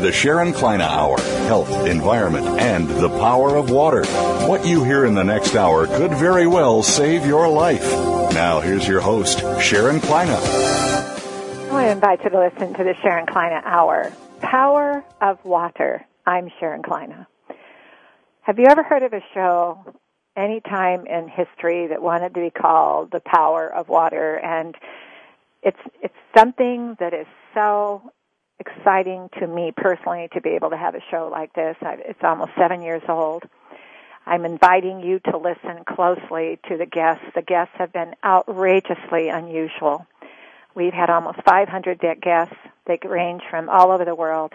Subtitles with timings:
[0.00, 4.04] The Sharon Kleyne Hour Health, Environment, and the Power of Water.
[4.46, 7.84] What you hear in the next hour could very well save your life.
[8.32, 10.30] Now, here's your host, Sharon Kleyne.
[11.72, 16.06] I invite you to listen to the Sharon Kleyne Hour Power of Water.
[16.26, 17.26] I'm Sharon Kleyne.
[18.42, 19.94] Have you ever heard of a show
[20.36, 24.36] any time in history that wanted to be called The Power of Water?
[24.36, 24.74] And
[25.62, 28.10] it's it's something that is so
[28.60, 31.76] exciting to me personally to be able to have a show like this.
[31.82, 33.42] It's almost seven years old.
[34.26, 37.24] I'm inviting you to listen closely to the guests.
[37.34, 40.06] The guests have been outrageously unusual.
[40.74, 42.54] We've had almost 500 guests.
[42.86, 44.52] They range from all over the world,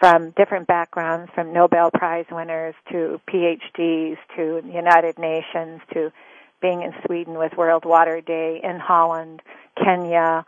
[0.00, 6.12] from different backgrounds, from Nobel Prize winners to PhDs to the United Nations to
[6.60, 9.40] being in Sweden with World Water Day, in Holland,
[9.82, 10.44] Kenya,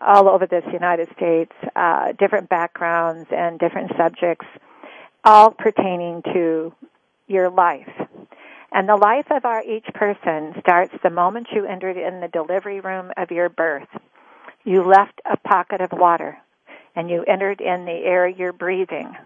[0.00, 4.46] all over this United States, uh, different backgrounds and different subjects,
[5.24, 6.72] all pertaining to
[7.26, 7.88] your life.
[8.72, 12.80] And the life of our each person starts the moment you entered in the delivery
[12.80, 13.88] room of your birth.
[14.64, 16.38] You left a pocket of water
[16.94, 19.16] and you entered in the air you're breathing.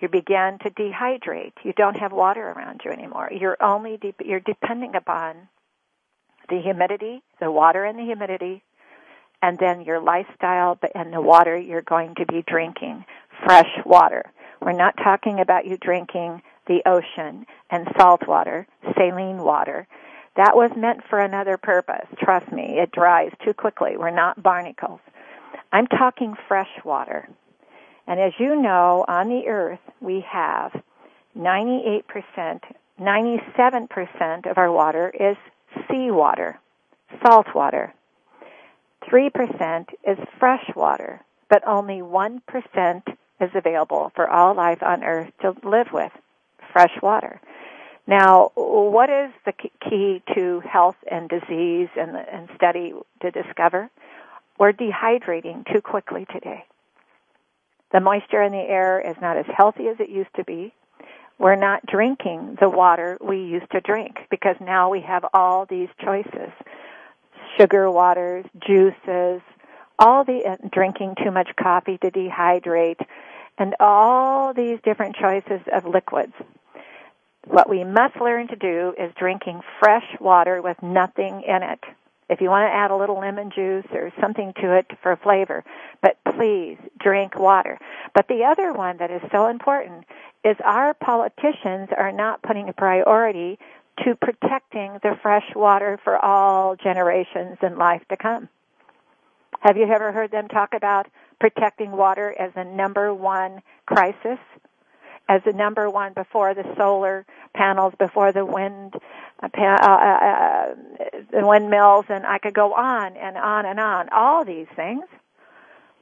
[0.00, 1.52] You began to dehydrate.
[1.62, 3.30] You don't have water around you anymore.
[3.32, 5.48] You're only de- you're depending upon
[6.48, 8.62] the humidity, the water and the humidity
[9.42, 13.04] and then your lifestyle and the water you're going to be drinking,
[13.44, 14.24] fresh water.
[14.60, 18.66] We're not talking about you drinking the ocean and salt water,
[18.96, 19.88] saline water.
[20.36, 22.06] That was meant for another purpose.
[22.18, 23.96] Trust me, it dries too quickly.
[23.96, 25.00] We're not barnacles.
[25.72, 27.28] I'm talking fresh water.
[28.06, 30.72] And as you know, on the earth, we have
[31.36, 32.04] 98%,
[33.00, 35.36] 97% of our water is
[35.90, 36.58] seawater,
[37.24, 37.94] salt water.
[39.10, 42.40] 3% is fresh water, but only 1%
[43.40, 46.12] is available for all life on earth to live with
[46.72, 47.40] fresh water.
[48.06, 53.90] Now, what is the key to health and disease and, and study to discover?
[54.58, 56.64] We're dehydrating too quickly today.
[57.92, 60.72] The moisture in the air is not as healthy as it used to be.
[61.38, 65.88] We're not drinking the water we used to drink because now we have all these
[66.02, 66.50] choices
[67.58, 69.40] sugar waters, juices,
[69.98, 73.00] all the uh, drinking too much coffee to dehydrate,
[73.58, 76.32] and all these different choices of liquids.
[77.46, 81.80] What we must learn to do is drinking fresh water with nothing in it.
[82.28, 85.64] If you want to add a little lemon juice or something to it for flavor,
[86.00, 87.78] but please drink water.
[88.14, 90.04] But the other one that is so important
[90.44, 93.58] is our politicians are not putting a priority
[94.04, 98.48] to protecting the fresh water for all generations and life to come.
[99.60, 101.06] Have you ever heard them talk about
[101.38, 104.38] protecting water as a number one crisis?
[105.28, 108.94] As a number one before the solar panels, before the wind,
[109.40, 110.74] uh, uh, uh,
[111.30, 114.08] the windmills, and I could go on and on and on.
[114.10, 115.04] All these things.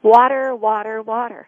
[0.03, 1.47] Water, water, water.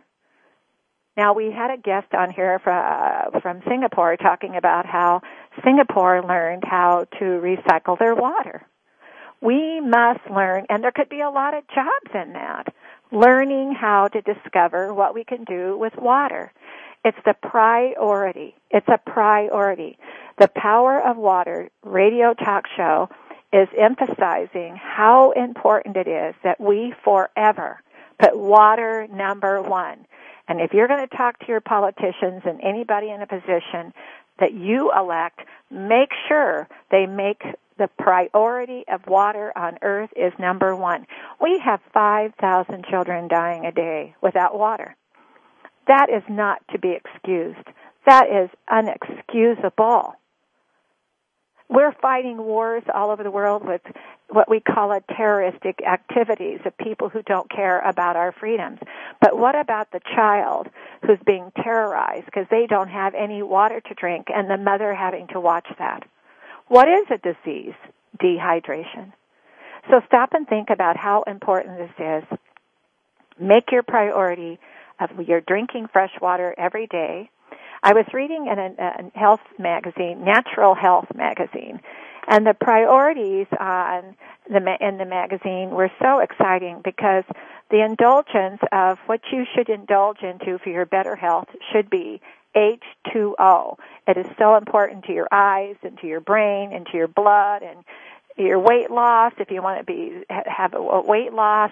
[1.17, 5.21] Now we had a guest on here from, uh, from Singapore talking about how
[5.63, 8.63] Singapore learned how to recycle their water.
[9.43, 12.73] We must learn, and there could be a lot of jobs in that,
[13.11, 16.53] learning how to discover what we can do with water.
[17.05, 18.55] It's the priority.
[18.71, 19.99] It's a priority.
[20.39, 23.09] The Power of Water radio talk show
[23.53, 27.83] is emphasizing how important it is that we forever
[28.19, 30.07] put water number one.
[30.53, 33.95] And if you're going to talk to your politicians and anybody in a position
[34.39, 35.41] that you elect,
[35.71, 37.41] make sure they make
[37.79, 41.07] the priority of water on earth is number one.
[41.41, 44.95] We have 5,000 children dying a day without water.
[45.87, 47.67] That is not to be excused.
[48.05, 50.13] That is unexcusable.
[51.73, 53.81] We're fighting wars all over the world with
[54.29, 58.79] what we call a terroristic activities of people who don't care about our freedoms.
[59.21, 60.69] But what about the child
[61.07, 65.29] who's being terrorized because they don't have any water to drink and the mother having
[65.29, 66.05] to watch that?
[66.69, 67.75] What is a disease?
[68.23, 69.13] Dehydration.
[69.91, 72.39] So stop and think about how important this is.
[73.41, 74.59] Make your priority
[75.01, 77.31] of your drinking fresh water every day.
[77.83, 81.81] I was reading in a, a health magazine, Natural Health magazine,
[82.29, 84.15] and the priorities on
[84.49, 87.25] the in the magazine were so exciting because
[87.71, 92.21] the indulgence of what you should indulge into for your better health should be
[92.55, 93.79] H2O.
[94.07, 97.63] It is so important to your eyes and to your brain and to your blood
[97.63, 97.85] and
[98.37, 101.71] your weight loss if you want to be have a weight loss,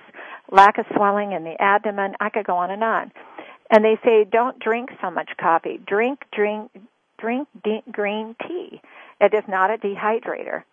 [0.50, 2.14] lack of swelling in the abdomen.
[2.20, 3.12] I could go on and on.
[3.70, 5.80] And they say don't drink so much coffee.
[5.86, 6.70] Drink drink
[7.18, 8.80] drink de- green tea.
[9.20, 10.64] It is not a dehydrator.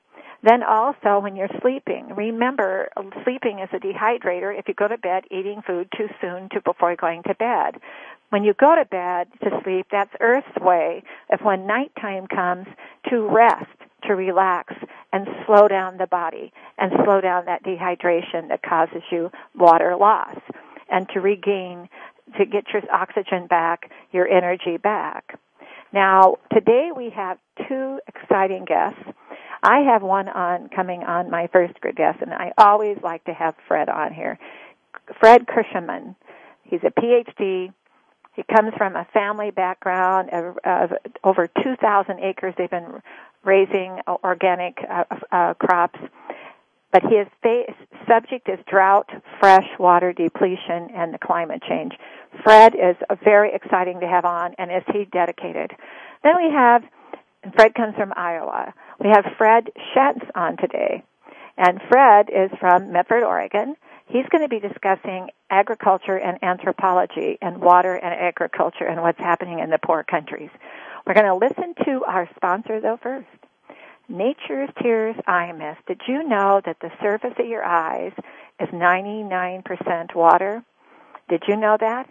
[0.44, 2.90] Then also when you're sleeping, remember
[3.24, 6.96] sleeping is a dehydrator if you go to bed eating food too soon to before
[6.96, 7.82] going to bed.
[8.30, 12.68] When you go to bed to sleep, that's Earth's way of when nighttime comes
[13.10, 13.66] to rest,
[14.04, 14.74] to relax
[15.12, 20.38] and slow down the body and slow down that dehydration that causes you water loss
[20.90, 21.90] and to regain
[22.38, 25.40] to get your oxygen back, your energy back.
[25.94, 27.38] Now, today we have
[27.68, 29.00] two exciting guests.
[29.64, 33.56] I have one on coming on my first guest, and I always like to have
[33.68, 34.38] Fred on here.
[35.20, 36.16] Fred Kirschenmann.
[36.64, 37.74] He's a PhD.
[38.36, 40.92] He comes from a family background of, of
[41.24, 42.54] over 2,000 acres.
[42.58, 43.02] They've been
[43.44, 46.00] raising organic uh, uh, crops.
[47.00, 47.28] But his
[48.08, 49.08] subject is drought,
[49.40, 51.94] fresh water depletion, and the climate change.
[52.44, 55.74] Fred is very exciting to have on, and is he dedicated?
[56.24, 56.82] Then we have,
[57.54, 58.74] Fred comes from Iowa.
[59.00, 61.04] We have Fred Schatz on today.
[61.56, 63.76] And Fred is from Medford, Oregon.
[64.08, 69.60] He's going to be discussing agriculture and anthropology and water and agriculture and what's happening
[69.60, 70.50] in the poor countries.
[71.06, 73.28] We're going to listen to our sponsor though first.
[74.10, 75.80] Nature's Tears Eye Mist.
[75.88, 78.14] Did you know that the surface of your eyes
[78.60, 80.64] is 99% water?
[81.30, 82.10] Did you know that?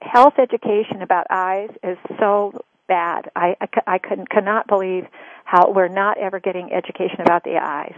[0.00, 3.30] Health education about eyes is so bad.
[3.34, 5.06] I, I, I couldn't, cannot believe
[5.44, 7.94] how we're not ever getting education about the eyes.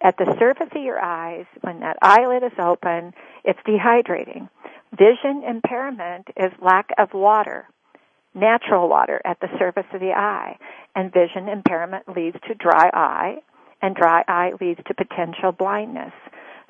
[0.00, 4.48] At the surface of your eyes, when that eyelid is open, it's dehydrating.
[4.96, 7.68] Vision impairment is lack of water,
[8.38, 10.58] natural water at the surface of the eye.
[10.94, 13.36] And vision impairment leads to dry eye,
[13.82, 16.12] and dry eye leads to potential blindness.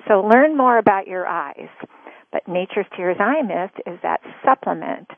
[0.07, 1.69] So learn more about your eyes.
[2.31, 5.09] But Nature's Tears Eye Mist is that supplement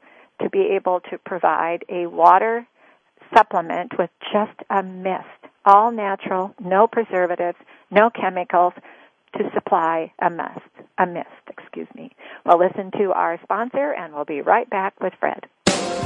[0.41, 2.67] to be able to provide a water
[3.35, 5.25] supplement with just a mist,
[5.65, 7.59] all natural, no preservatives,
[7.91, 8.73] no chemicals
[9.37, 12.11] to supply a mist, a mist, excuse me.
[12.45, 15.47] We'll listen to our sponsor and we'll be right back with Fred.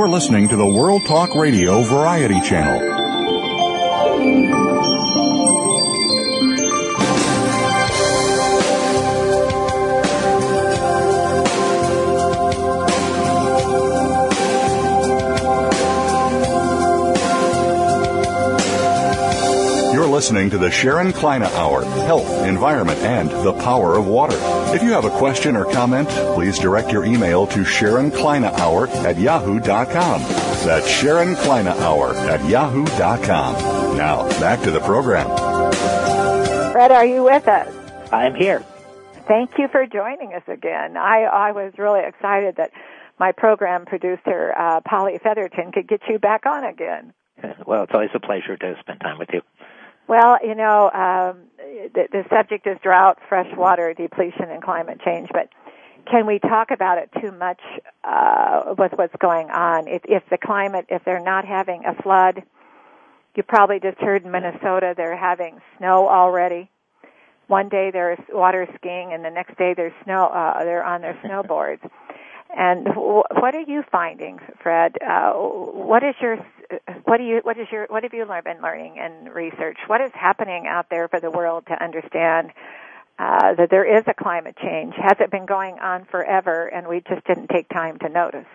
[0.00, 2.99] You're listening to the World Talk Radio Variety Channel.
[20.20, 24.36] Listening to the Sharon Kleyne Hour, Health, Environment, and the Power of Water.
[24.74, 28.86] If you have a question or comment, please direct your email to Sharon Kleyne Hour
[28.88, 30.20] at yahoo.com.
[30.66, 33.96] That's Sharon Kleyne Hour at yahoo.com.
[33.96, 35.26] Now, back to the program.
[36.72, 37.74] Fred, are you with us?
[38.12, 38.62] I'm here.
[39.26, 40.98] Thank you for joining us again.
[40.98, 42.72] I, I was really excited that
[43.18, 47.14] my program producer, uh, Polly Featherton, could get you back on again.
[47.66, 49.40] Well, it's always a pleasure to spend time with you.
[50.10, 51.44] Well, you know, um,
[51.94, 55.50] the, the subject is drought, fresh water depletion, and climate change, but
[56.10, 57.60] can we talk about it too much
[58.02, 59.86] uh, with what's going on?
[59.86, 62.42] If, if the climate, if they're not having a flood,
[63.36, 66.68] you probably just heard in Minnesota they're having snow already.
[67.46, 70.24] One day there's water skiing, and the next day there's snow.
[70.26, 71.88] Uh, they're on their snowboards.
[72.56, 74.96] And what are you finding, Fred?
[75.00, 76.36] Uh, what is your
[77.04, 79.78] what do you what is your what have you been learning and research?
[79.86, 82.52] What is happening out there for the world to understand
[83.18, 84.94] uh, that there is a climate change?
[84.96, 88.46] Has it been going on forever, and we just didn't take time to notice?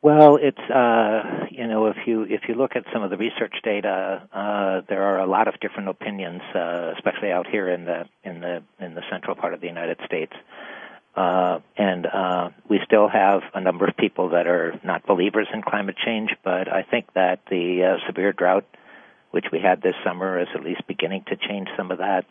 [0.00, 3.54] Well, it's uh, you know if you if you look at some of the research
[3.62, 8.04] data, uh, there are a lot of different opinions, uh, especially out here in the
[8.24, 10.32] in the in the central part of the United States.
[11.14, 15.62] Uh, and uh, we still have a number of people that are not believers in
[15.62, 18.64] climate change, but I think that the uh, severe drought,
[19.30, 22.24] which we had this summer, is at least beginning to change some of that.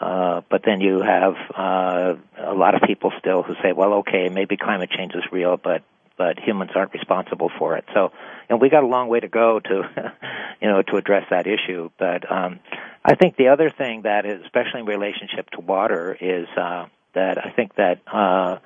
[0.00, 4.28] Uh, but then you have uh, a lot of people still who say, "Well, okay,
[4.28, 5.82] maybe climate change is real, but
[6.18, 8.10] but humans aren't responsible for it." So,
[8.48, 10.12] and we got a long way to go to,
[10.60, 11.90] you know, to address that issue.
[12.00, 12.58] But um,
[13.04, 17.44] I think the other thing that is, especially in relationship to water, is uh, that
[17.44, 18.58] I think that uh,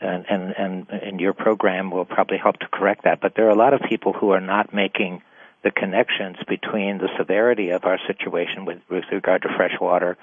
[0.00, 3.20] and, and and and your program will probably help to correct that.
[3.20, 5.22] But there are a lot of people who are not making
[5.62, 10.16] the connections between the severity of our situation with, with regard to fresh water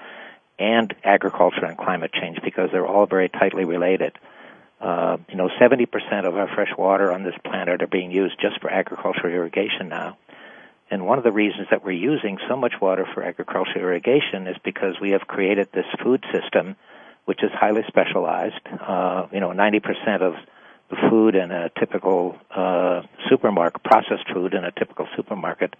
[0.58, 4.12] and agriculture and climate change because they're all very tightly related.
[4.80, 5.86] Uh, you know, 70%
[6.24, 10.16] of our fresh water on this planet are being used just for agricultural irrigation now.
[10.90, 14.56] And one of the reasons that we're using so much water for agricultural irrigation is
[14.64, 16.76] because we have created this food system
[17.28, 18.58] which is highly specialized.
[18.80, 20.32] Uh, you know, 90% of
[20.88, 25.76] the food in a typical uh, supermarket, processed food in a typical supermarket,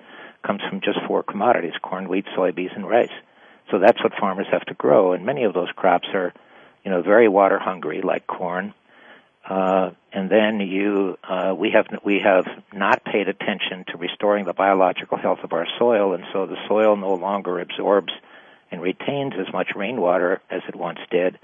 [0.46, 3.16] comes from just four commodities: corn, wheat, soybeans, and rice.
[3.70, 6.34] So that's what farmers have to grow, and many of those crops are,
[6.84, 8.74] you know, very water hungry, like corn.
[9.48, 14.52] Uh, and then you, uh, we have we have not paid attention to restoring the
[14.52, 18.12] biological health of our soil, and so the soil no longer absorbs
[18.70, 21.38] and retains as much rainwater as it once did,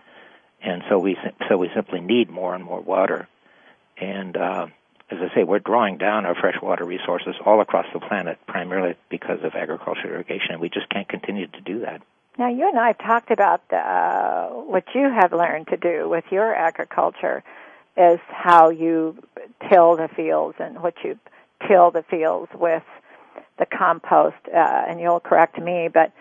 [0.62, 1.16] and so we
[1.48, 3.28] so we simply need more and more water.
[3.96, 4.66] And uh,
[5.10, 9.38] as I say, we're drawing down our freshwater resources all across the planet, primarily because
[9.42, 12.02] of agricultural irrigation, and we just can't continue to do that.
[12.38, 16.24] Now, you and I have talked about uh, what you have learned to do with
[16.32, 17.44] your agriculture
[17.96, 19.16] is how you
[19.70, 21.18] till the fields and what you
[21.68, 22.82] till the fields with
[23.58, 24.36] the compost.
[24.52, 26.12] Uh, and you'll correct me, but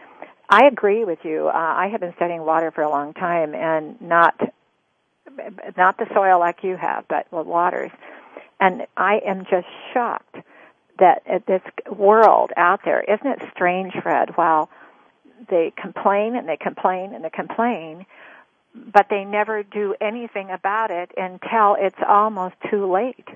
[0.53, 1.47] I agree with you.
[1.47, 4.39] Uh, I have been studying water for a long time, and not
[5.75, 7.89] not the soil like you have, but the waters.
[8.59, 10.35] And I am just shocked
[10.99, 14.37] that this world out there isn't it strange, Fred?
[14.37, 14.69] While
[15.49, 18.05] they complain and they complain and they complain,
[18.75, 23.27] but they never do anything about it until it's almost too late.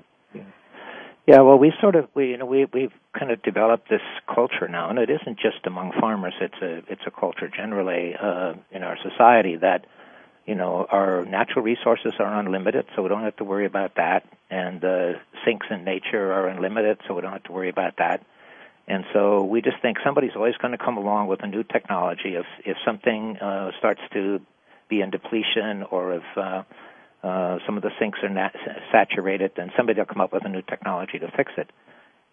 [1.28, 4.00] Yeah, well, we sort of we you know we we've kind of developed this
[4.34, 6.32] culture now, and it isn't just among farmers.
[6.40, 9.84] It's a it's a culture generally uh, in our society that
[10.46, 14.24] you know our natural resources are unlimited, so we don't have to worry about that,
[14.48, 18.24] and the sinks in nature are unlimited, so we don't have to worry about that.
[18.86, 22.36] And so we just think somebody's always going to come along with a new technology.
[22.36, 24.40] If if something uh, starts to
[24.88, 26.62] be in depletion, or if uh,
[27.22, 28.54] uh, some of the sinks are nat-
[28.92, 31.70] saturated, and somebody will come up with a new technology to fix it.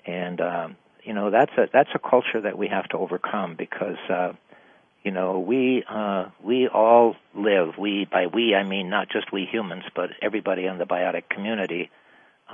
[0.05, 3.97] And um, you know that's a that's a culture that we have to overcome because
[4.09, 4.33] uh,
[5.03, 7.77] you know we uh, we all live.
[7.77, 11.89] We by we I mean not just we humans, but everybody in the biotic community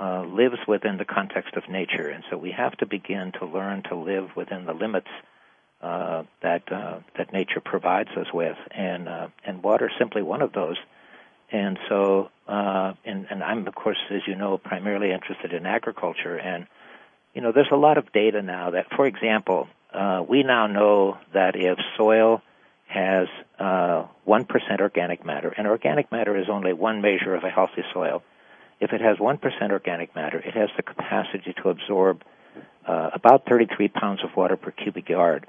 [0.00, 3.82] uh, lives within the context of nature, and so we have to begin to learn
[3.84, 5.08] to live within the limits
[5.82, 10.42] uh, that uh, that nature provides us with, and uh, and water is simply one
[10.42, 10.76] of those.
[11.52, 16.36] And so, uh, and, and I'm, of course, as you know, primarily interested in agriculture.
[16.36, 16.66] And,
[17.34, 21.18] you know, there's a lot of data now that, for example, uh, we now know
[21.34, 22.40] that if soil
[22.86, 23.28] has
[23.58, 28.22] uh, 1% organic matter, and organic matter is only one measure of a healthy soil,
[28.80, 29.38] if it has 1%
[29.70, 32.22] organic matter, it has the capacity to absorb
[32.86, 35.46] uh, about 33 pounds of water per cubic yard.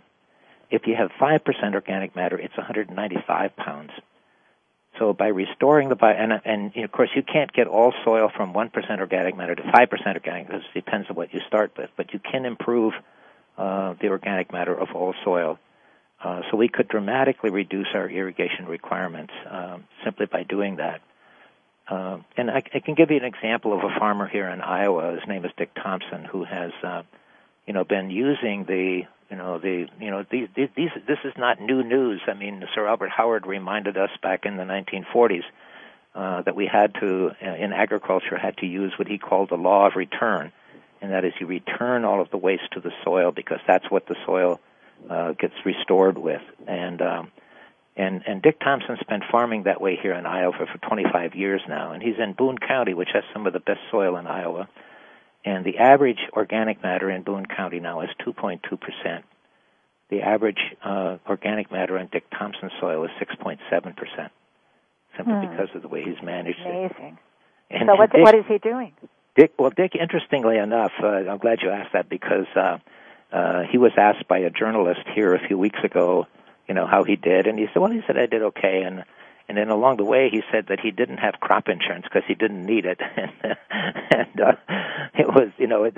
[0.70, 3.92] If you have 5% organic matter, it's 195 pounds.
[5.00, 8.54] So by restoring the bio, and, and of course you can't get all soil from
[8.54, 12.14] 1% organic matter to 5% organic, because it depends on what you start with, but
[12.14, 12.94] you can improve
[13.58, 15.60] uh, the organic matter of all soil.
[16.24, 21.02] Uh, so we could dramatically reduce our irrigation requirements um, simply by doing that.
[21.88, 25.16] Uh, and I, I, can give you an example of a farmer here in Iowa.
[25.20, 27.04] His name is Dick Thompson, who has, uh,
[27.68, 29.02] you know, been using the,
[29.34, 32.22] you know, the you know these these this is not new news.
[32.28, 35.42] I mean, Sir Albert Howard reminded us back in the 1940s
[36.14, 39.56] uh, that we had to uh, in agriculture had to use what he called the
[39.56, 40.52] law of return,
[41.02, 44.06] and that is you return all of the waste to the soil because that's what
[44.06, 44.60] the soil
[45.10, 46.44] uh, gets restored with.
[46.68, 47.32] And um,
[47.98, 51.94] and and Dick Thompson's been farming that way here in Iowa for 25 years now,
[51.94, 54.70] and he's in Boone County, which has some of the best soil in Iowa.
[55.46, 59.26] And the average organic matter in Boone County now is 2.2 percent.
[60.10, 63.60] The average uh, organic matter in Dick Thompson's soil is 6.7
[63.96, 64.32] percent,
[65.18, 65.52] simply hmm.
[65.52, 66.86] because of the way he's managed Amazing.
[66.86, 66.92] it.
[66.92, 67.18] Amazing.
[67.72, 68.94] And, so what, Dick, what is he doing?
[69.36, 72.78] Dick, well, Dick, interestingly enough, uh, I'm glad you asked that because uh,
[73.32, 76.28] uh, he was asked by a journalist here a few weeks ago
[76.68, 79.04] you know how he did, and he said, well, he said I did okay, and
[79.54, 82.34] and then along the way he said that he didn't have crop insurance because he
[82.34, 83.56] didn't need it, and,
[84.10, 84.54] and uh,
[85.14, 85.96] it was you know it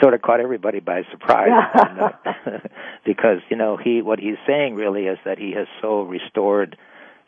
[0.00, 2.58] sort of caught everybody by surprise, and, uh,
[3.04, 6.78] because you know he what he's saying really is that he has so restored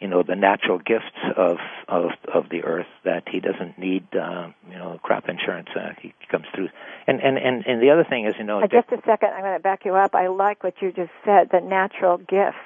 [0.00, 4.48] you know the natural gifts of of of the earth that he doesn't need uh,
[4.70, 5.68] you know crop insurance.
[5.76, 6.70] Uh, he comes through,
[7.06, 8.62] and and and and the other thing is you know.
[8.62, 10.14] Uh, just a second, I'm going to back you up.
[10.14, 11.50] I like what you just said.
[11.52, 12.56] The natural gifts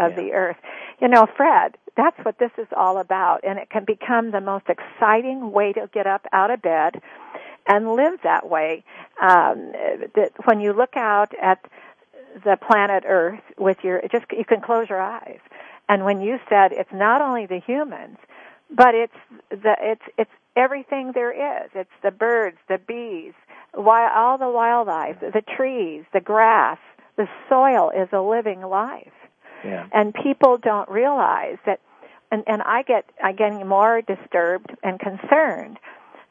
[0.00, 0.22] of yeah.
[0.22, 0.56] the earth.
[1.00, 4.66] You know, Fred, that's what this is all about, and it can become the most
[4.68, 7.00] exciting way to get up out of bed
[7.66, 8.84] and live that way.
[9.20, 9.72] Um,
[10.14, 11.64] that when you look out at
[12.44, 15.40] the planet Earth with your, just you can close your eyes,
[15.88, 18.16] and when you said it's not only the humans,
[18.70, 21.70] but it's the it's it's everything there is.
[21.74, 23.34] It's the birds, the bees,
[23.74, 26.78] why all the wildlife, the trees, the grass.
[27.16, 29.12] The soil is a living life.
[29.64, 29.86] Yeah.
[29.92, 31.80] And people don't realize that,
[32.30, 35.78] and, and I get, I get more disturbed and concerned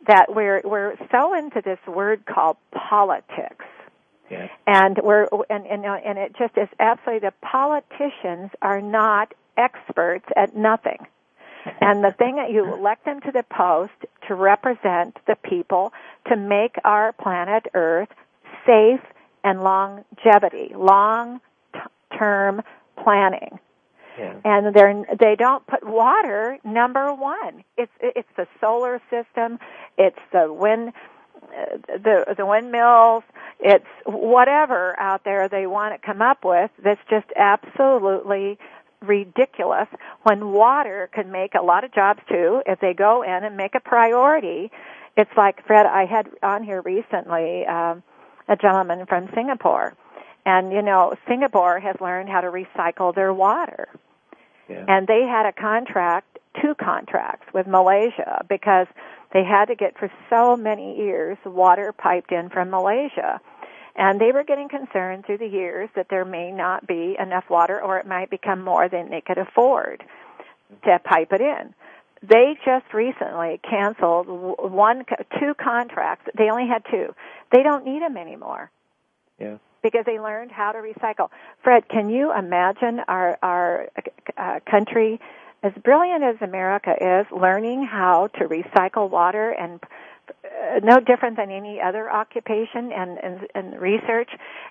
[0.08, 3.66] that we're, we're so into this word called politics.
[4.30, 4.48] Yeah.
[4.68, 10.56] And we're, and, and, and it just is absolutely, the politicians are not experts at
[10.56, 11.00] nothing.
[11.82, 13.94] and the thing that you elect them to the post
[14.28, 15.92] to represent the people
[16.28, 18.10] to make our planet Earth
[18.66, 19.02] safe
[19.44, 21.42] and longevity, long
[22.18, 22.62] term
[23.04, 23.60] planning.
[24.18, 24.36] Yeah.
[24.44, 27.64] And they're they don't put water number one.
[27.78, 29.60] It's it's the solar system,
[29.98, 30.94] it's the wind
[31.44, 33.24] uh, the the windmills,
[33.62, 38.58] it's whatever out there they want to come up with that's just absolutely
[39.02, 39.88] ridiculous
[40.24, 43.74] when water can make a lot of jobs too if they go in and make
[43.74, 44.70] a priority.
[45.16, 48.04] It's like Fred I had on here recently um
[48.50, 49.96] a gentleman from Singapore
[50.50, 53.88] and you know, Singapore has learned how to recycle their water.
[54.68, 54.86] Yeah.
[54.88, 58.88] And they had a contract, two contracts with Malaysia because
[59.32, 63.40] they had to get for so many years water piped in from Malaysia.
[63.96, 67.80] And they were getting concerned through the years that there may not be enough water
[67.80, 70.04] or it might become more than they could afford
[70.86, 71.76] to pipe it in.
[72.24, 75.06] They just recently canceled one,
[75.40, 76.26] two contracts.
[76.36, 77.14] They only had two.
[77.52, 78.72] They don't need them anymore.
[79.40, 81.30] Yeah because they learned how to recycle.
[81.64, 83.90] Fred, can you imagine our our
[84.38, 85.20] uh, country,
[85.64, 89.80] as brilliant as America is, learning how to recycle water and
[90.30, 94.30] uh, no different than any other occupation and, and, and research,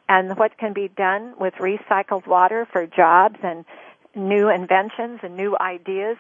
[0.08, 3.64] and what can be done with recycled water for jobs and
[4.14, 6.16] new inventions and new ideas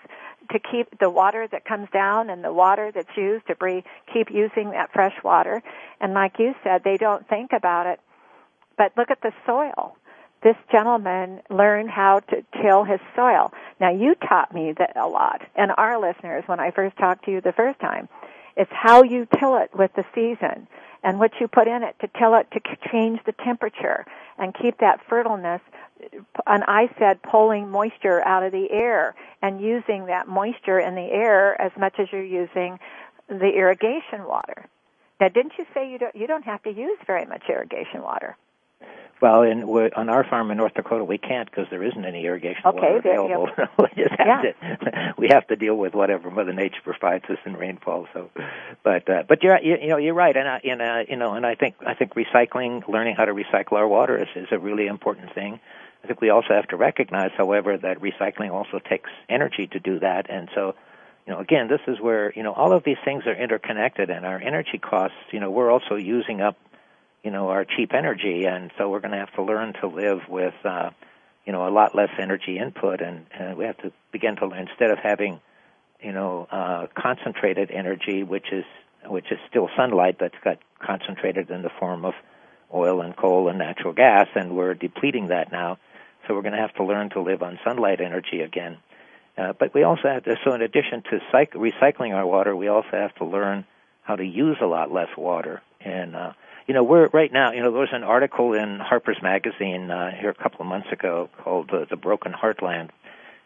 [0.50, 4.30] to keep the water that comes down and the water that's used to breathe, keep
[4.30, 5.62] using that fresh water.
[6.00, 8.00] And like you said, they don't think about it
[8.78, 9.96] but look at the soil.
[10.42, 13.52] This gentleman learned how to till his soil.
[13.80, 17.32] Now you taught me that a lot, and our listeners when I first talked to
[17.32, 18.08] you the first time.
[18.56, 20.68] It's how you till it with the season
[21.02, 22.60] and what you put in it to till it to
[22.90, 24.04] change the temperature
[24.36, 25.60] and keep that fertileness.
[26.46, 31.10] And I said pulling moisture out of the air and using that moisture in the
[31.10, 32.78] air as much as you're using
[33.28, 34.66] the irrigation water.
[35.20, 38.36] Now, didn't you say you don't you don't have to use very much irrigation water?
[39.20, 42.62] Well, in on our farm in North Dakota, we can't because there isn't any irrigation
[42.66, 43.48] okay, water available.
[43.78, 44.76] we just have yeah.
[44.76, 48.06] to we have to deal with whatever Mother Nature provides us in rainfall.
[48.14, 48.30] So,
[48.84, 51.34] but uh, but you're you, you know you're right, and I, and uh, you know,
[51.34, 54.58] and I think I think recycling, learning how to recycle our water is is a
[54.58, 55.58] really important thing.
[56.04, 59.98] I think we also have to recognize, however, that recycling also takes energy to do
[59.98, 60.76] that, and so
[61.26, 64.24] you know, again, this is where, you know, all of these things are interconnected and
[64.24, 66.56] our energy costs, you know, we're also using up
[67.22, 70.20] you know, our cheap energy, and so we're going to have to learn to live
[70.28, 70.90] with, uh,
[71.44, 74.68] you know, a lot less energy input, and, and we have to begin to learn
[74.68, 75.40] instead of having,
[76.00, 78.64] you know, uh, concentrated energy, which is
[79.06, 82.14] which is still sunlight that's got concentrated in the form of
[82.74, 85.78] oil and coal and natural gas, and we're depleting that now.
[86.26, 88.76] So we're going to have to learn to live on sunlight energy again.
[89.36, 92.68] Uh, but we also have to, so in addition to cyc- recycling our water, we
[92.68, 93.64] also have to learn
[94.02, 95.62] how to use a lot less water.
[95.80, 96.32] And, uh,
[96.68, 100.10] you know, we're right now, you know, there was an article in Harper's Magazine uh,
[100.10, 102.90] here a couple of months ago called uh, The Broken Heartland.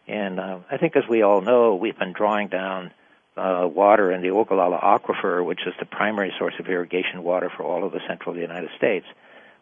[0.07, 2.91] And uh, I think, as we all know, we've been drawing down
[3.37, 7.63] uh, water in the Ogallala Aquifer, which is the primary source of irrigation water for
[7.63, 9.05] all of the central United States.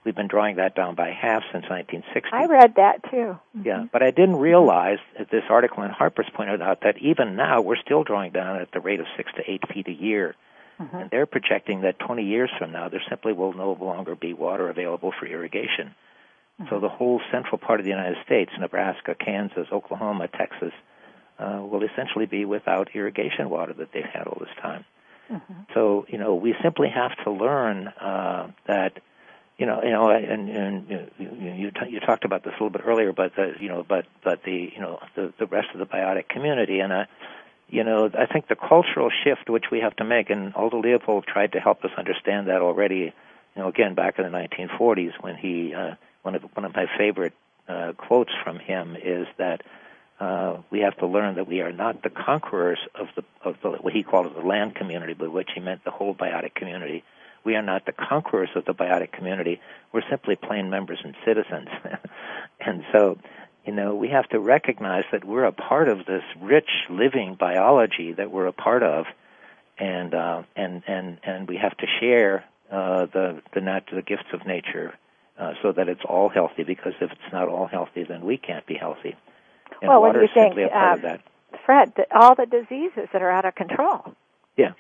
[0.04, 2.32] We've been drawing that down by half since 1960.
[2.34, 3.38] I read that too.
[3.56, 3.62] Mm-hmm.
[3.64, 7.62] Yeah, but I didn't realize that this article in Harper's pointed out that even now
[7.62, 10.36] we're still drawing down at the rate of six to eight feet a year.
[10.82, 10.96] Mm-hmm.
[10.96, 14.70] And they're projecting that 20 years from now, there simply will no longer be water
[14.70, 15.94] available for irrigation.
[16.60, 16.70] Mm-hmm.
[16.70, 20.74] So the whole central part of the United States, Nebraska, Kansas, Oklahoma, Texas,
[21.40, 24.86] uh, will essentially be without irrigation water that they've had all this time.
[25.32, 25.54] Mm-hmm.
[25.74, 29.00] So, you know, we simply have to learn uh, that,
[29.58, 32.70] you know, you know, and, and you, you, t- you talked about this a little
[32.70, 35.80] bit earlier, but the, you know, but but the, you know, the the rest of
[35.80, 37.06] the biotic community, and uh,
[37.72, 41.26] you know, I think the cultural shift which we have to make, and Aldo Leopold
[41.26, 43.14] tried to help us understand that already,
[43.56, 46.86] you know, again back in the 1940s when he, uh, one of one of my
[46.98, 47.34] favorite
[47.68, 49.62] uh, quotes from him is that
[50.20, 53.70] uh, we have to learn that we are not the conquerors of the of the,
[53.70, 57.04] what he called the land community, by which he meant the whole biotic community.
[57.44, 59.62] We are not the conquerors of the biotic community.
[59.94, 61.70] We're simply plain members and citizens.
[62.60, 63.18] and so,
[63.66, 68.14] you know, we have to recognize that we're a part of this rich living biology
[68.14, 69.06] that we're a part of,
[69.78, 74.34] and uh, and and and we have to share uh, the the nat- the gifts
[74.34, 74.94] of nature
[75.40, 76.64] uh, so that it's all healthy.
[76.64, 79.16] Because if it's not all healthy, then we can't be healthy.
[79.82, 81.20] And well, what do you think, um,
[81.66, 81.94] Fred?
[82.12, 84.16] All the diseases that are out of control.
[84.58, 84.74] Yeah.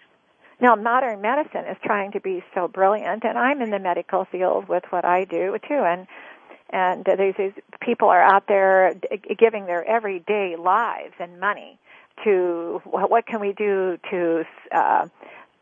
[0.59, 4.67] Now, modern medicine is trying to be so brilliant, and I'm in the medical field
[4.67, 6.05] with what I do too, and
[6.71, 8.93] and these, these people are out there
[9.37, 11.77] giving their everyday lives and money
[12.23, 15.07] to what can we do to uh,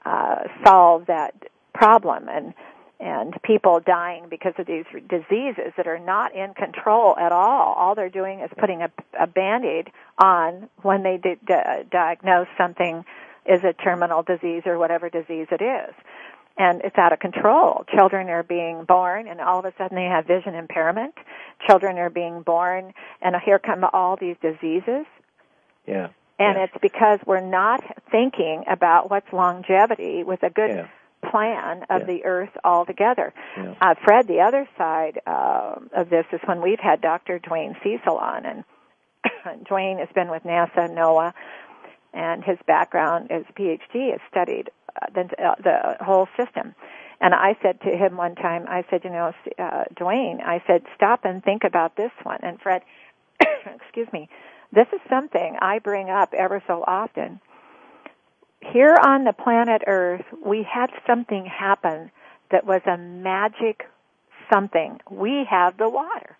[0.05, 1.33] uh, solve that
[1.73, 2.53] problem and
[3.01, 7.73] and people dying because of these diseases that are not in control at all.
[7.73, 9.89] All they're doing is putting a, a band-aid
[10.21, 13.05] on when they di- di- diagnose something
[13.45, 15.95] is a terminal disease or whatever disease it is.
[16.59, 17.85] And it's out of control.
[17.95, 21.15] Children are being born and all of a sudden they have vision impairment.
[21.65, 25.05] Children are being born and here come all these diseases.
[25.87, 26.09] Yeah.
[26.37, 26.65] And yeah.
[26.65, 30.87] it's because we're not thinking about what's longevity with a good yeah
[31.21, 32.05] plan of yeah.
[32.05, 33.33] the earth altogether.
[33.81, 37.39] Uh, Fred, the other side uh, of this is when we've had Dr.
[37.39, 38.63] Duane Cecil on, and
[39.67, 41.33] Duane has been with NASA, NOAA,
[42.13, 44.69] and his background as PhD has studied
[45.01, 46.75] uh, the, uh, the whole system.
[47.21, 50.83] And I said to him one time, I said, you know, uh, Duane, I said,
[50.95, 52.39] stop and think about this one.
[52.43, 52.81] And Fred,
[53.41, 54.29] excuse me,
[54.71, 57.41] this is something I bring up ever so often
[58.61, 62.11] here on the planet Earth, we had something happen
[62.51, 63.85] that was a magic
[64.51, 64.99] something.
[65.09, 66.37] We have the water.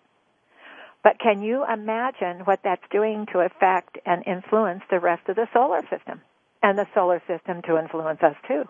[1.02, 5.48] But can you imagine what that's doing to affect and influence the rest of the
[5.52, 6.20] solar system?
[6.62, 8.64] And the solar system to influence us too.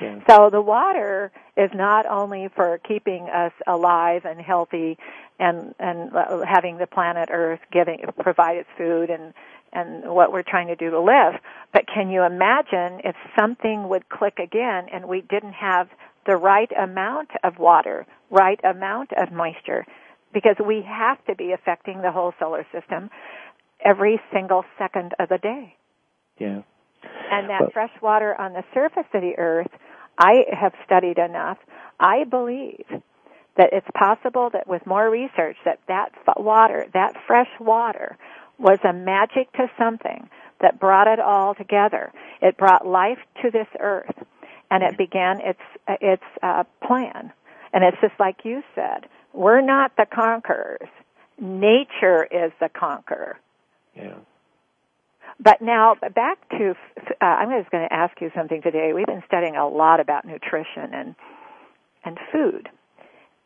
[0.00, 0.20] Yeah.
[0.28, 4.98] So the water is not only for keeping us alive and healthy
[5.38, 9.32] and and uh, having the planet Earth giving provide its food and
[9.72, 11.34] and what we're trying to do to live.
[11.72, 15.88] But can you imagine if something would click again and we didn't have
[16.26, 19.84] the right amount of water, right amount of moisture?
[20.32, 23.10] Because we have to be affecting the whole solar system
[23.84, 25.76] every single second of the day.
[26.38, 26.62] Yeah.
[27.30, 29.70] And that fresh water on the surface of the earth,
[30.18, 31.58] I have studied enough.
[31.98, 32.84] I believe
[33.56, 38.16] that it's possible that with more research that that water, that fresh water
[38.58, 40.28] was a magic to something
[40.60, 42.12] that brought it all together.
[42.40, 44.14] It brought life to this earth,
[44.70, 45.60] and it began its
[46.00, 47.32] its uh, plan.
[47.72, 50.88] And it's just like you said, we're not the conquerors.
[51.40, 53.38] Nature is the conqueror.
[53.96, 54.14] Yeah.
[55.40, 56.74] But now back to,
[57.20, 58.92] uh, I'm just going to ask you something today.
[58.94, 61.14] We've been studying a lot about nutrition and
[62.04, 62.68] and food.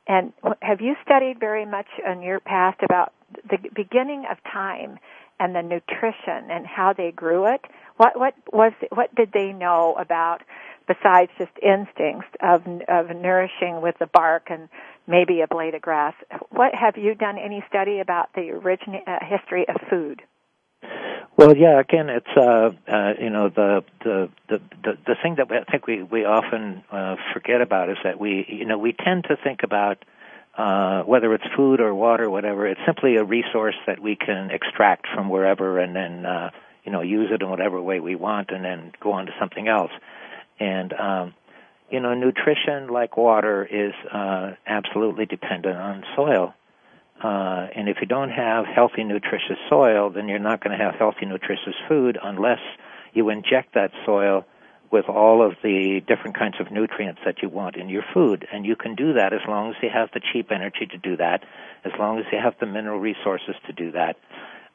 [0.09, 3.13] And have you studied very much in your past about
[3.49, 4.99] the beginning of time
[5.39, 7.61] and the nutrition and how they grew it?
[7.97, 10.43] What what was what did they know about
[10.87, 14.69] besides just instincts of of nourishing with the bark and
[15.07, 16.15] maybe a blade of grass?
[16.51, 20.23] What have you done any study about the origin uh, history of food?
[21.37, 21.79] Well, yeah.
[21.79, 26.03] Again, it's uh, uh, you know the, the the the thing that I think we
[26.03, 30.05] we often uh, forget about is that we you know we tend to think about
[30.57, 32.67] uh, whether it's food or water, whatever.
[32.67, 36.51] It's simply a resource that we can extract from wherever and then uh,
[36.85, 39.69] you know use it in whatever way we want, and then go on to something
[39.69, 39.93] else.
[40.59, 41.35] And um,
[41.91, 46.55] you know, nutrition like water is uh, absolutely dependent on soil.
[47.23, 50.95] Uh, and if you don't have healthy, nutritious soil, then you're not going to have
[50.95, 52.61] healthy, nutritious food unless
[53.13, 54.45] you inject that soil
[54.91, 58.47] with all of the different kinds of nutrients that you want in your food.
[58.53, 61.17] And you can do that as long as you have the cheap energy to do
[61.17, 61.45] that,
[61.85, 64.17] as long as you have the mineral resources to do that.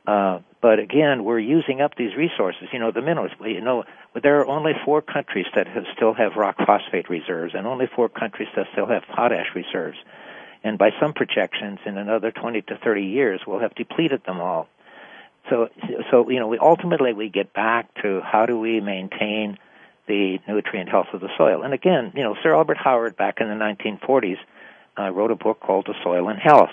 [0.05, 2.67] Uh, but again, we're using up these resources.
[2.73, 3.31] You know, the minerals.
[3.41, 3.85] You know,
[4.21, 8.09] there are only four countries that have, still have rock phosphate reserves, and only four
[8.09, 9.97] countries that still have potash reserves
[10.63, 14.67] and by some projections, in another 20 to 30 years, we'll have depleted them all.
[15.49, 15.67] So,
[16.09, 19.57] so you know, we ultimately we get back to how do we maintain
[20.07, 21.63] the nutrient health of the soil.
[21.63, 24.37] And again, you know, Sir Albert Howard back in the 1940s
[24.97, 26.69] uh, wrote a book called The Soil and Health,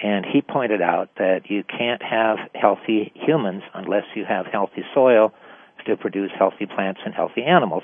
[0.00, 5.32] and he pointed out that you can't have healthy humans unless you have healthy soil
[5.86, 7.82] to produce healthy plants and healthy animals.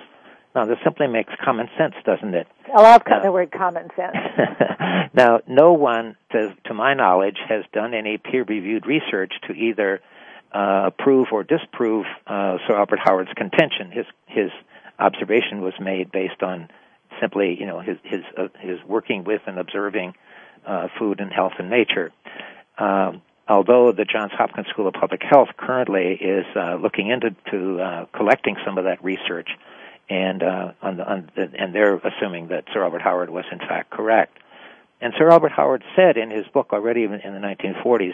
[0.55, 2.49] Now, this simply makes common sense, doesn't it?
[2.75, 4.17] I love now, the word common sense.
[5.15, 10.01] now, no one, to, to my knowledge, has done any peer-reviewed research to either
[10.53, 13.93] uh, prove or disprove uh, Sir Albert Howard's contention.
[13.93, 14.51] His his
[14.99, 16.69] observation was made based on
[17.21, 20.15] simply, you know, his his uh, his working with and observing
[20.67, 22.11] uh, food and health and nature.
[22.79, 27.81] Um, although the Johns Hopkins School of Public Health currently is uh, looking into to,
[27.81, 29.49] uh, collecting some of that research
[30.11, 33.61] and uh, on the, on the, and they're assuming that Sir Albert Howard was in
[33.61, 34.37] fact correct.
[35.01, 38.13] And Sir Albert Howard said in his book already in the 1940s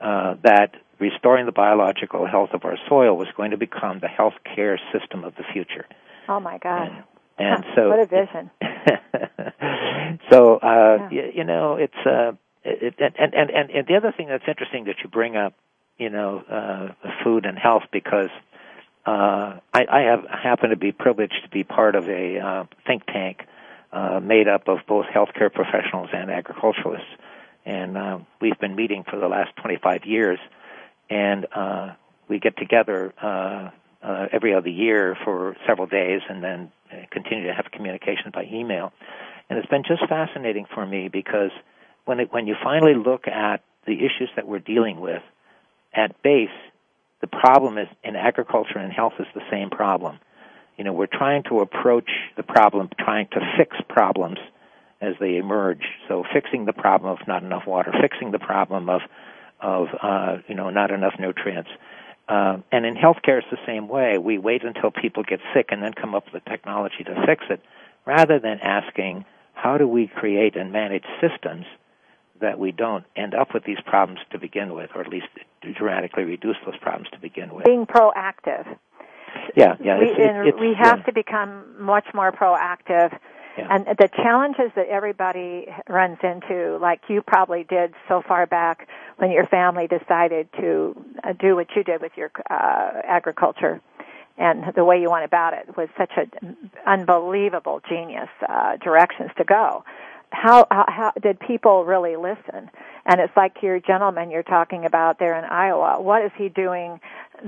[0.00, 4.34] uh, that restoring the biological health of our soil was going to become the health
[4.54, 5.86] care system of the future.
[6.28, 7.04] Oh my God!
[7.38, 8.50] And, and so, what a vision.
[10.30, 11.08] so uh, yeah.
[11.10, 12.32] you, you know, it's uh,
[12.64, 15.54] it, and, and and and the other thing that's interesting that you bring up,
[15.96, 18.30] you know, uh, food and health because
[19.06, 23.06] uh, I, I have happen to be privileged to be part of a uh, think
[23.06, 23.42] tank
[23.92, 27.06] uh, made up of both healthcare professionals and agriculturalists,
[27.64, 30.40] and uh, we've been meeting for the last 25 years,
[31.08, 31.92] and uh,
[32.28, 33.70] we get together uh,
[34.02, 36.72] uh, every other year for several days, and then
[37.10, 38.92] continue to have communication by email,
[39.48, 41.50] and it's been just fascinating for me because
[42.06, 45.22] when it, when you finally look at the issues that we're dealing with,
[45.94, 46.50] at base
[47.20, 50.18] the problem is in agriculture and health is the same problem.
[50.76, 54.38] You know, we're trying to approach the problem, trying to fix problems
[55.00, 55.82] as they emerge.
[56.08, 59.00] So fixing the problem of not enough water, fixing the problem of
[59.60, 61.70] of uh, you know not enough nutrients.
[62.28, 64.18] Uh, and in healthcare, it's the same way.
[64.18, 67.44] We wait until people get sick and then come up with the technology to fix
[67.48, 67.62] it,
[68.04, 69.24] rather than asking
[69.54, 71.64] how do we create and manage systems
[72.40, 75.26] that we don't end up with these problems to begin with, or at least
[75.76, 77.64] dramatically reduce those problems to begin with.
[77.64, 78.66] Being proactive.
[79.54, 79.98] Yeah, yeah.
[79.98, 81.04] We, it's, it's, it's, we have yeah.
[81.04, 83.16] to become much more proactive.
[83.58, 83.68] Yeah.
[83.70, 89.30] And the challenges that everybody runs into, like you probably did so far back when
[89.30, 90.94] your family decided to
[91.24, 93.80] uh, do what you did with your uh, agriculture
[94.38, 99.44] and the way you went about it was such an unbelievable genius uh, directions to
[99.44, 99.84] go
[100.30, 102.70] how, how how did people really listen?
[103.06, 106.00] And it's like your gentleman you're talking about there in Iowa.
[106.02, 107.00] What is he doing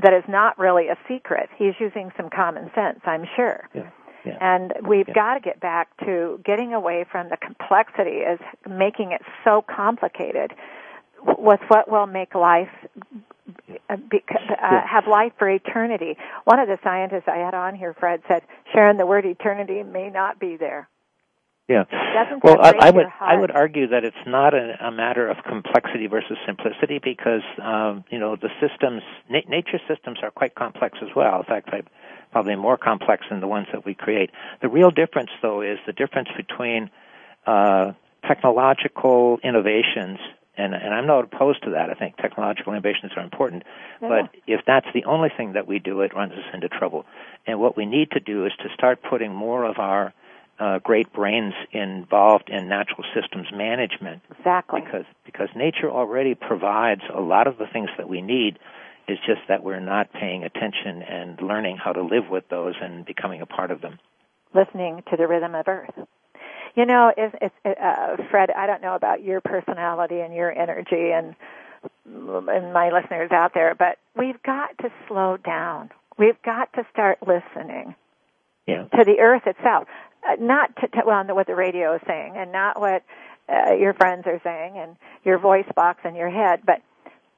[0.03, 1.49] that is not really a secret?
[1.57, 3.69] He's using some common sense, I'm sure.
[3.75, 3.91] Yeah.
[4.25, 4.37] Yeah.
[4.41, 5.15] And we've yeah.
[5.15, 8.39] got to get back to getting away from the complexity as
[8.69, 10.53] making it so complicated
[11.39, 12.69] with what will make life
[13.89, 16.17] uh, uh, have life for eternity.
[16.45, 20.11] One of the scientists I had on here, Fred, said, Sharon, the word eternity may
[20.11, 20.89] not be there.
[21.69, 21.85] Yeah.
[22.43, 26.07] Well, I, I would I would argue that it's not a, a matter of complexity
[26.07, 31.09] versus simplicity because um, you know the systems na- nature systems are quite complex as
[31.15, 31.41] well.
[31.41, 31.69] In fact,
[32.33, 34.31] probably more complex than the ones that we create.
[34.63, 36.91] The real difference, though, is the difference between
[37.47, 37.93] uh,
[38.27, 40.19] technological innovations
[40.59, 41.89] and, and I'm not opposed to that.
[41.89, 43.63] I think technological innovations are important,
[44.03, 44.09] yeah.
[44.09, 47.07] but if that's the only thing that we do, it runs us into trouble.
[47.47, 50.13] And what we need to do is to start putting more of our
[50.59, 54.23] uh, great brains involved in natural systems management.
[54.37, 54.81] Exactly.
[54.81, 58.59] Because because nature already provides a lot of the things that we need.
[59.07, 63.07] It's just that we're not paying attention and learning how to live with those and
[63.07, 63.99] becoming a part of them.
[64.55, 65.95] Listening to the rhythm of Earth.
[66.75, 68.51] You know, it's, it's, uh, Fred.
[68.51, 71.35] I don't know about your personality and your energy, and
[72.05, 75.91] and my listeners out there, but we've got to slow down.
[76.19, 77.95] We've got to start listening
[78.67, 78.85] yeah.
[78.85, 79.89] to the earth itself,
[80.39, 83.03] not to, to well, what the radio is saying, and not what
[83.49, 86.83] uh, your friends are saying, and your voice box in your head, but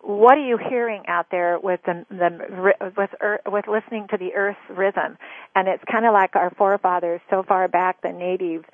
[0.03, 4.35] what are you hearing out there with the, the with earth, with listening to the
[4.35, 5.19] earth's rhythm?
[5.55, 8.65] And it's kind of like our forefathers so far back, the natives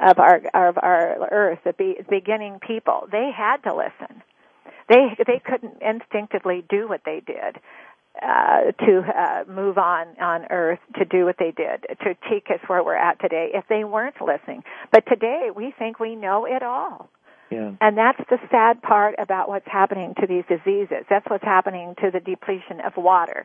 [0.00, 3.06] of our of our earth, the be, beginning people.
[3.12, 4.22] They had to listen.
[4.88, 7.60] They they couldn't instinctively do what they did
[8.22, 12.60] uh, to uh, move on on Earth to do what they did to take us
[12.66, 14.62] where we're at today if they weren't listening.
[14.92, 17.10] But today we think we know it all.
[17.50, 17.72] Yeah.
[17.80, 21.04] And that's the sad part about what's happening to these diseases.
[21.10, 23.44] That's what's happening to the depletion of water.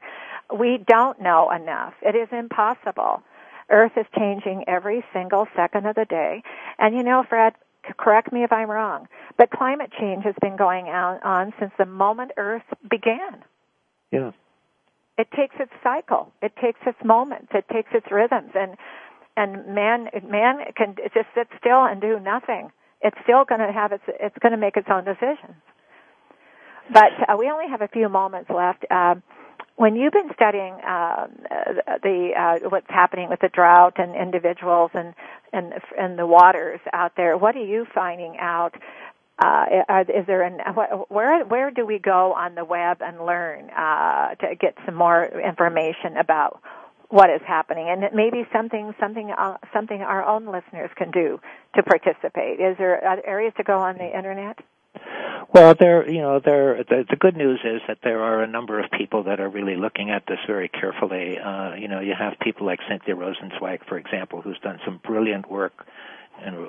[0.56, 1.94] We don't know enough.
[2.02, 3.24] It is impossible.
[3.70, 6.44] Earth is changing every single second of the day.
[6.78, 7.54] And you know, Fred,
[7.98, 9.08] correct me if I'm wrong,
[9.38, 13.44] but climate change has been going on, on since the moment Earth began.
[14.12, 14.32] Yeah.
[15.18, 16.32] It takes its cycle.
[16.42, 17.48] It takes its moments.
[17.54, 18.52] It takes its rhythms.
[18.56, 18.76] And
[19.38, 22.72] and man man can just sit still and do nothing
[23.06, 25.56] it's still going to have its it's going to make its own decisions.
[26.92, 28.84] But uh, we only have a few moments left.
[28.92, 29.22] Um,
[29.76, 31.28] when you've been studying uh,
[32.02, 35.14] the uh, what's happening with the drought and individuals and
[35.54, 38.74] and and the waters out there, what are you finding out?
[39.38, 39.66] Uh,
[40.08, 40.60] is there an
[41.10, 45.26] where where do we go on the web and learn uh, to get some more
[45.26, 46.62] information about
[47.10, 51.40] what is happening, and maybe something something uh, something our own listeners can do
[51.76, 52.62] to participate.
[52.62, 54.58] Is there areas to go on the internet?
[55.54, 56.84] Well, there, you know, there.
[56.84, 59.76] The, the good news is that there are a number of people that are really
[59.76, 61.38] looking at this very carefully.
[61.38, 65.50] Uh, you know, you have people like Cynthia Rosenzweig, for example, who's done some brilliant
[65.50, 65.86] work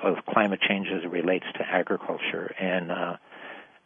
[0.03, 3.17] of climate change as it relates to agriculture, and uh,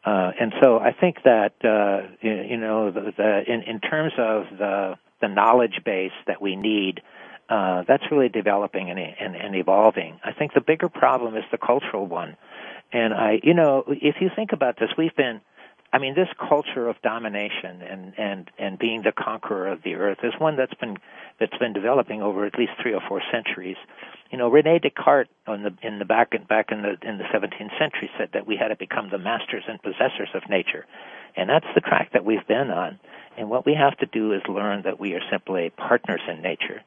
[0.05, 4.45] uh, and so I think that uh, you, know, the, the in in terms of
[4.57, 7.01] the the knowledge base that we need,
[7.49, 10.19] uh, that's really developing and, and, and evolving.
[10.23, 12.35] I think the bigger problem is the cultural one.
[12.91, 15.41] And I, you know, if you think about this, we've been,
[15.93, 20.19] I mean, this culture of domination and, and, and being the conqueror of the earth
[20.23, 20.97] is one that's been,
[21.39, 23.75] that's been developing over at least three or four centuries.
[24.31, 27.77] You know, Rene Descartes in the, in the back, back in the, in the 17th
[27.77, 30.85] century said that we had to become the masters and possessors of nature.
[31.35, 32.97] And that's the track that we've been on.
[33.37, 36.81] And what we have to do is learn that we are simply partners in nature,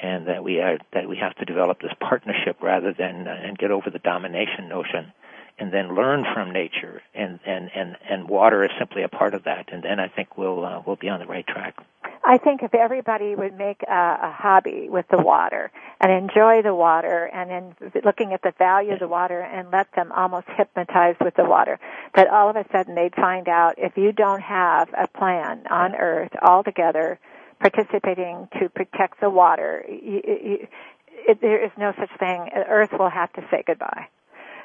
[0.00, 3.56] and that we are that we have to develop this partnership rather than uh, and
[3.56, 5.12] get over the domination notion,
[5.58, 7.02] and then learn from nature.
[7.14, 9.72] And and and and water is simply a part of that.
[9.72, 11.76] And then I think we'll uh, we'll be on the right track.
[12.24, 16.74] I think if everybody would make a, a hobby with the water and enjoy the
[16.74, 21.14] water and then looking at the value of the water and let them almost hypnotize
[21.20, 21.78] with the water,
[22.16, 25.94] that all of a sudden they'd find out if you don't have a plan on
[25.94, 27.18] earth all together
[27.60, 30.68] participating to protect the water, you, you,
[31.28, 32.50] it, there is no such thing.
[32.54, 34.08] Earth will have to say goodbye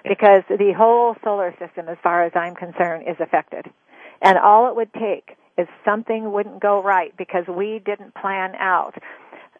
[0.03, 3.65] because the whole solar system, as far as I'm concerned, is affected.
[4.21, 8.93] And all it would take is something wouldn't go right because we didn't plan out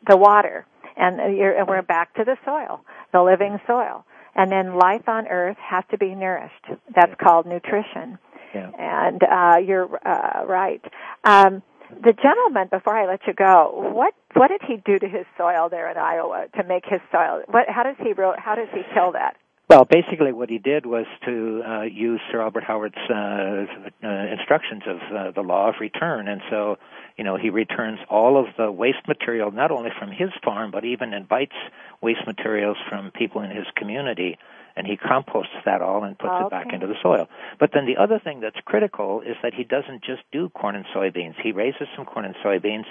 [0.07, 0.65] the water.
[0.97, 2.81] And, and we're back to the soil,
[3.13, 4.05] the living soil.
[4.35, 6.65] And then life on earth has to be nourished.
[6.95, 8.17] That's called nutrition.
[8.53, 8.71] Yeah.
[8.77, 10.81] And uh, you're uh, right.
[11.23, 15.25] Um, the gentleman, before I let you go, what what did he do to his
[15.37, 17.41] soil there in Iowa to make his soil?
[17.47, 19.35] What how does he how does he kill that?
[19.71, 23.65] Well, basically, what he did was to uh, use Sir Albert Howard's uh,
[24.03, 26.75] uh, instructions of uh, the law of return, and so
[27.15, 30.83] you know he returns all of the waste material, not only from his farm, but
[30.83, 31.55] even invites
[32.01, 34.37] waste materials from people in his community,
[34.75, 36.47] and he composts that all and puts okay.
[36.47, 37.29] it back into the soil.
[37.57, 40.85] But then the other thing that's critical is that he doesn't just do corn and
[40.93, 41.35] soybeans.
[41.41, 42.87] He raises some corn and soybeans,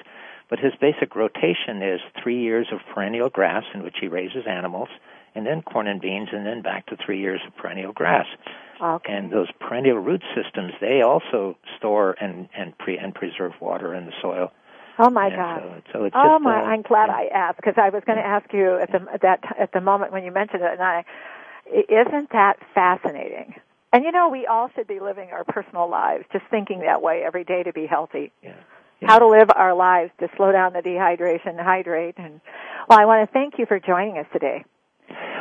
[0.48, 4.88] but his basic rotation is three years of perennial grass in which he raises animals
[5.34, 8.26] and then corn and beans, and then back to three years of perennial grass.
[8.82, 9.12] Okay.
[9.12, 14.06] And those perennial root systems, they also store and and pre and preserve water in
[14.06, 14.52] the soil.
[14.98, 15.62] Oh my and God!
[15.62, 16.60] So, so it's oh just, my!
[16.60, 17.14] Uh, I'm glad yeah.
[17.14, 19.80] I asked because I was going to ask you at the at that at the
[19.80, 21.04] moment when you mentioned it, and I
[21.72, 23.54] isn't that fascinating?
[23.92, 27.22] And you know, we all should be living our personal lives, just thinking that way
[27.24, 28.32] every day to be healthy.
[28.42, 28.54] Yeah.
[29.02, 32.40] How to live our lives to slow down the dehydration, hydrate, and
[32.88, 34.64] well, I want to thank you for joining us today.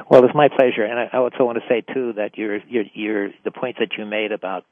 [0.09, 3.29] Well, it's my pleasure, and I also want to say too that your your your
[3.43, 4.65] the point that you made about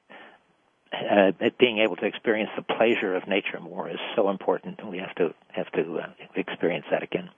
[0.93, 4.97] uh, being able to experience the pleasure of nature more is so important, and we
[4.99, 7.29] have to have to uh, experience that again.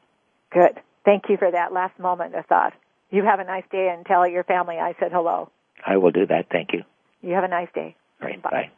[0.51, 0.79] Good.
[1.05, 2.73] Thank you for that last moment of thought.
[3.09, 5.49] You have a nice day, and tell your family I said hello.
[5.85, 6.47] I will do that.
[6.51, 6.83] Thank you.
[7.21, 7.95] You have a nice day.
[8.21, 8.41] Right.
[8.41, 8.49] Bye.
[8.51, 8.71] Bye.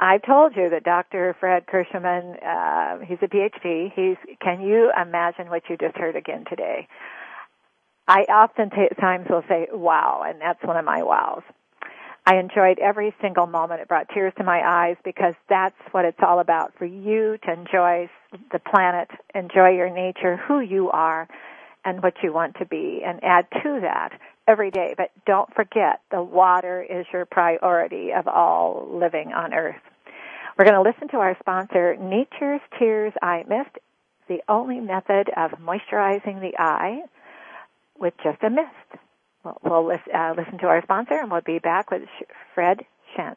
[0.00, 1.36] I told you that Dr.
[1.40, 3.92] Fred Kirschenmann, uh, he's a PhD.
[3.94, 6.86] He's, can you imagine what you just heard again today?
[8.06, 11.42] I often t- times will say, wow, and that's one of my wows.
[12.24, 13.80] I enjoyed every single moment.
[13.80, 17.52] It brought tears to my eyes because that's what it's all about for you to
[17.52, 18.08] enjoy
[18.52, 21.26] the planet, enjoy your nature, who you are,
[21.84, 24.10] and what you want to be, and add to that
[24.46, 24.94] every day.
[24.96, 29.80] But don't forget, the water is your priority of all living on Earth.
[30.58, 33.70] We're going to listen to our sponsor, Nature's Tears Eye Mist,
[34.28, 37.02] the only method of moisturizing the eye
[37.96, 39.00] with just a mist.
[39.44, 42.02] We'll, we'll listen, uh, listen to our sponsor and we'll be back with
[42.56, 42.80] Fred
[43.16, 43.36] Shantz.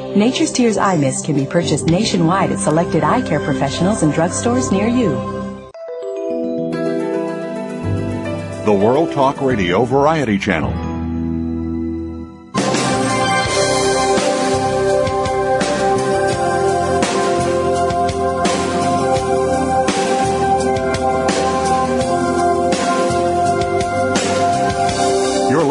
[0.15, 4.71] Nature's Tears Eye Mist can be purchased nationwide at selected eye care professionals and drugstores
[4.71, 5.41] near you.
[8.65, 10.90] the World Talk Radio Variety Channel.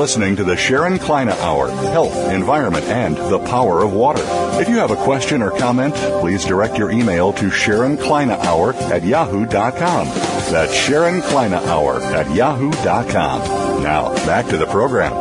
[0.01, 4.23] Listening to the Sharon Kleyne Hour Health, Environment, and the Power of Water.
[4.59, 8.73] If you have a question or comment, please direct your email to Sharon Kleyne Hour
[8.73, 10.09] at yahoo.com.
[10.09, 13.83] That's Sharon Kleyne Hour at yahoo.com.
[13.83, 15.13] Now, back to the program.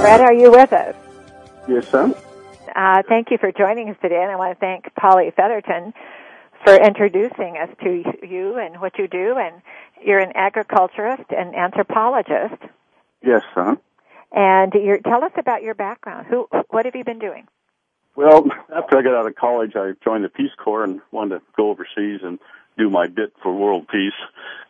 [0.00, 0.96] Fred, are you with us?
[1.68, 2.12] Yes, sir.
[2.74, 5.94] Uh, thank you for joining us today, and I want to thank Polly Featherton
[6.64, 9.36] for introducing us to you and what you do.
[9.38, 9.62] And
[10.04, 12.60] you're an agriculturist and anthropologist.
[13.22, 13.76] Yes, sir.
[14.32, 14.72] And
[15.04, 16.26] tell us about your background.
[16.28, 17.46] Who, what have you been doing?
[18.14, 18.44] Well,
[18.76, 21.70] after I got out of college, I joined the Peace Corps and wanted to go
[21.70, 22.38] overseas and
[22.76, 24.12] do my bit for world peace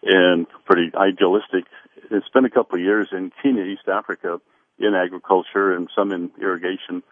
[0.03, 1.65] and pretty idealistic.
[2.11, 4.41] It's been a couple of years in Kenya, East Africa,
[4.79, 7.03] in agriculture and some in irrigation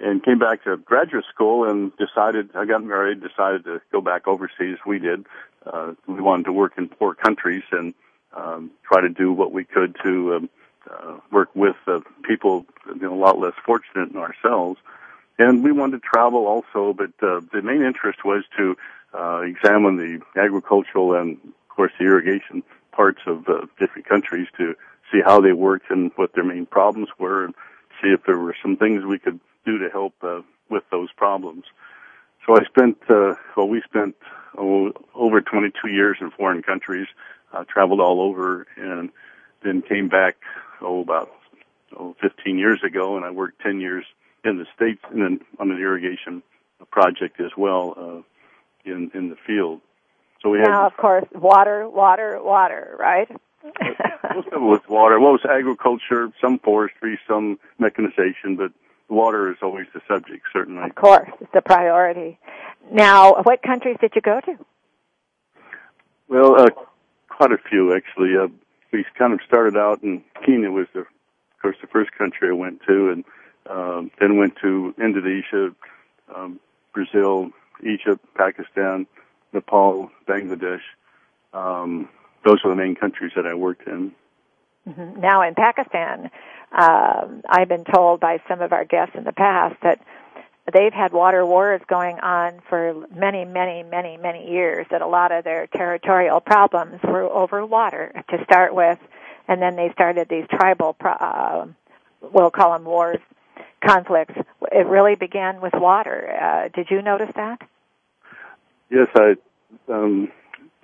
[0.00, 4.26] and came back to graduate school and decided I got married, decided to go back
[4.26, 4.78] overseas.
[4.86, 5.26] We did.
[5.64, 7.94] Uh, we wanted to work in poor countries and
[8.34, 10.50] um, try to do what we could to um,
[10.90, 14.78] uh, work with uh, people you know, a lot less fortunate than ourselves.
[15.38, 18.76] And we wanted to travel also, but uh, the main interest was to
[19.14, 22.62] uh, examine the agricultural and, of course, the irrigation
[22.92, 24.74] parts of uh, different countries to
[25.10, 27.54] see how they worked and what their main problems were, and
[28.02, 31.64] see if there were some things we could do to help uh, with those problems.
[32.46, 34.16] So I spent, uh, well, we spent
[34.56, 37.08] oh, over 22 years in foreign countries,
[37.52, 39.10] uh, traveled all over, and
[39.62, 40.36] then came back,
[40.82, 41.30] oh, about
[41.98, 44.04] oh, 15 years ago, and I worked 10 years
[44.44, 46.42] in the States and then on an irrigation
[46.90, 47.94] project as well.
[47.96, 48.22] Uh,
[48.84, 49.80] in in the field.
[50.42, 53.28] So we now, of course, water, water, water, right?
[54.34, 55.20] most of it was water.
[55.20, 58.72] Well, it was agriculture, some forestry, some mechanization, but
[59.10, 60.82] water is always the subject, certainly.
[60.82, 62.38] Of course, it's a priority.
[62.90, 64.56] Now, what countries did you go to?
[66.28, 66.70] Well, uh,
[67.28, 68.36] quite a few actually.
[68.36, 68.48] Uh,
[68.92, 71.06] we kind of started out in Kenya was the, of
[71.62, 73.24] course, the first country I went to, and
[73.68, 75.74] um, then went to Indonesia,
[76.34, 76.60] um,
[76.92, 77.50] Brazil,
[77.82, 79.06] Egypt, Pakistan,
[79.52, 80.82] Nepal, Bangladesh.
[81.52, 82.08] Um,
[82.44, 84.12] those are the main countries that I worked in.
[84.88, 85.20] Mm-hmm.
[85.20, 86.30] Now, in Pakistan,
[86.72, 90.00] um, I've been told by some of our guests in the past that
[90.72, 94.86] they've had water wars going on for many, many, many, many years.
[94.90, 98.98] That a lot of their territorial problems were over water to start with,
[99.48, 101.66] and then they started these tribal, uh,
[102.20, 103.20] we'll call them wars,
[103.84, 104.34] conflicts.
[104.72, 106.30] It really began with water.
[106.30, 107.60] Uh, did you notice that?
[108.90, 109.34] Yes, I.
[109.88, 110.32] Um,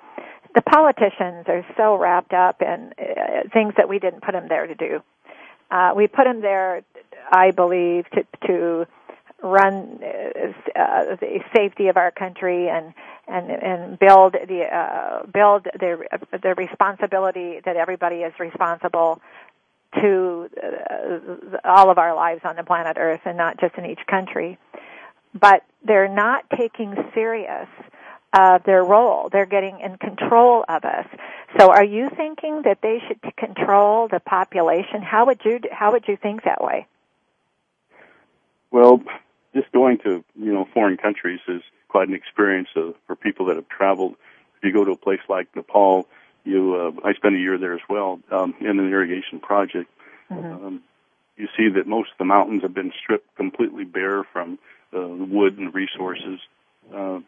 [0.55, 4.67] the politicians are so wrapped up in uh, things that we didn't put them there
[4.67, 5.03] to do.
[5.71, 6.83] Uh, we put them there,
[7.31, 8.87] I believe, to to
[9.43, 12.93] run uh, the safety of our country and
[13.27, 16.05] and and build the uh, build the
[16.43, 19.21] the responsibility that everybody is responsible
[20.01, 24.07] to uh, all of our lives on the planet Earth and not just in each
[24.07, 24.59] country.
[25.39, 27.69] But they're not taking serious
[28.33, 29.29] uh, their role.
[29.31, 31.07] They're getting in control of us.
[31.59, 35.03] So, are you thinking that they should control the population?
[35.03, 36.87] How would you How would you think that way?
[38.71, 39.03] Well,
[39.55, 43.57] just going to you know foreign countries is quite an experience of, for people that
[43.57, 44.15] have traveled.
[44.59, 46.07] If you go to a place like Nepal,
[46.45, 49.91] you uh, I spent a year there as well um, in an irrigation project.
[50.31, 50.67] Mm-hmm.
[50.67, 50.83] Um,
[51.37, 54.59] you see that most of the mountains have been stripped completely bare from
[54.95, 56.39] uh, wood and resources.
[56.95, 57.21] Uh,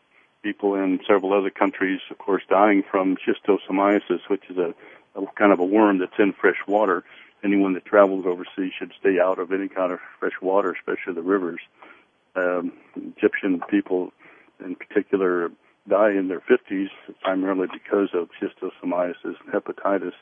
[0.42, 4.74] people in several other countries, of course, dying from schistosomiasis, which is a,
[5.14, 7.04] a kind of a worm that's in fresh water.
[7.44, 11.22] Anyone that travels overseas should stay out of any kind of fresh water, especially the
[11.22, 11.60] rivers.
[12.34, 14.12] Um, Egyptian people,
[14.64, 15.50] in particular,
[15.88, 16.88] die in their 50s
[17.22, 20.12] primarily because of schistosomiasis and hepatitis.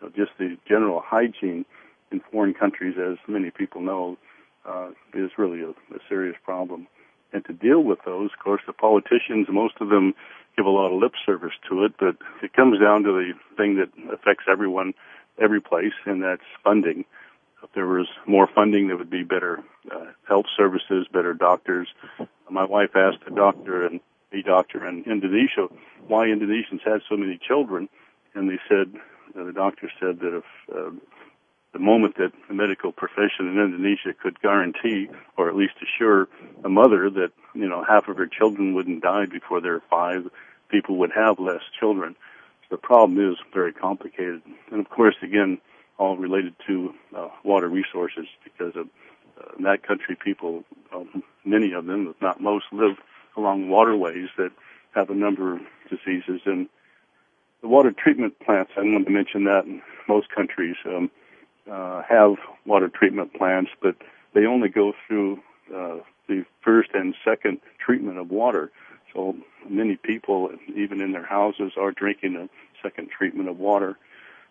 [0.00, 1.64] So just the general hygiene
[2.10, 4.18] in foreign countries, as many people know,
[4.64, 6.88] uh, is really a, a serious problem
[7.32, 10.14] and to deal with those, of course, the politicians, most of them
[10.56, 13.76] give a lot of lip service to it, but it comes down to the thing
[13.76, 14.92] that affects everyone,
[15.40, 17.04] every place, and that's funding.
[17.62, 21.88] If there was more funding, there would be better uh, health services, better doctors.
[22.50, 24.00] My wife asked a doctor and
[24.32, 25.68] a doctor in Indonesia
[26.06, 27.88] why Indonesians had so many children,
[28.34, 28.92] and they said
[29.38, 30.90] uh, the doctor said that if uh,
[31.72, 36.28] the moment that the medical profession in Indonesia could guarantee, or at least assure
[36.64, 40.28] a mother that, you know, half of her children wouldn't die before they're five,
[40.68, 42.14] people would have less children.
[42.62, 44.42] So the problem is very complicated.
[44.70, 45.58] And of course, again,
[45.98, 48.88] all related to uh, water resources because of
[49.56, 50.64] in that country, people,
[50.94, 52.96] um, many of them, if not most, live
[53.36, 54.52] along waterways that
[54.94, 56.40] have a number of diseases.
[56.44, 56.68] And
[57.60, 61.10] the water treatment plants, I want to mention that in most countries, um,
[61.70, 62.36] uh, have
[62.66, 63.96] water treatment plants, but
[64.34, 65.40] they only go through
[65.74, 68.70] uh, the first and second treatment of water.
[69.14, 69.36] So
[69.68, 72.48] many people, even in their houses, are drinking a
[72.82, 73.96] second treatment of water.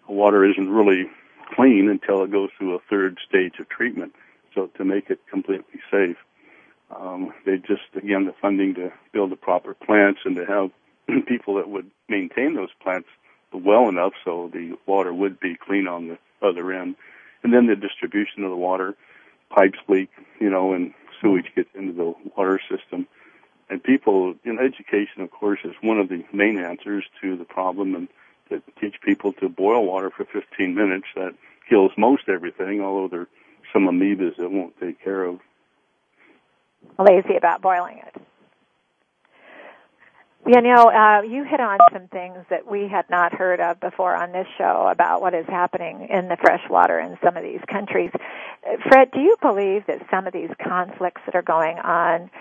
[0.08, 1.10] Water isn't really
[1.56, 4.14] clean until it goes through a third stage of treatment.
[4.54, 6.18] So to make it completely safe,
[6.95, 10.72] um, they just again the funding to build the proper plants and to have
[11.26, 13.08] people that would maintain those plants
[13.54, 16.95] well enough so the water would be clean on the other end.
[17.43, 18.95] And then the distribution of the water,
[19.49, 23.08] pipes leak, you know, and sewage gets into the water system.
[23.70, 27.95] And people, in education, of course, is one of the main answers to the problem
[27.95, 28.08] and
[28.49, 31.08] to teach people to boil water for 15 minutes.
[31.16, 31.34] That
[31.70, 33.28] kills most everything, although there
[33.74, 35.39] some amoebas that won't take care of.
[36.99, 38.22] Lazy about boiling it.
[40.45, 44.15] You know, uh, you hit on some things that we had not heard of before
[44.15, 48.09] on this show about what is happening in the freshwater in some of these countries.
[48.88, 52.32] Fred, do you believe that some of these conflicts that are going on,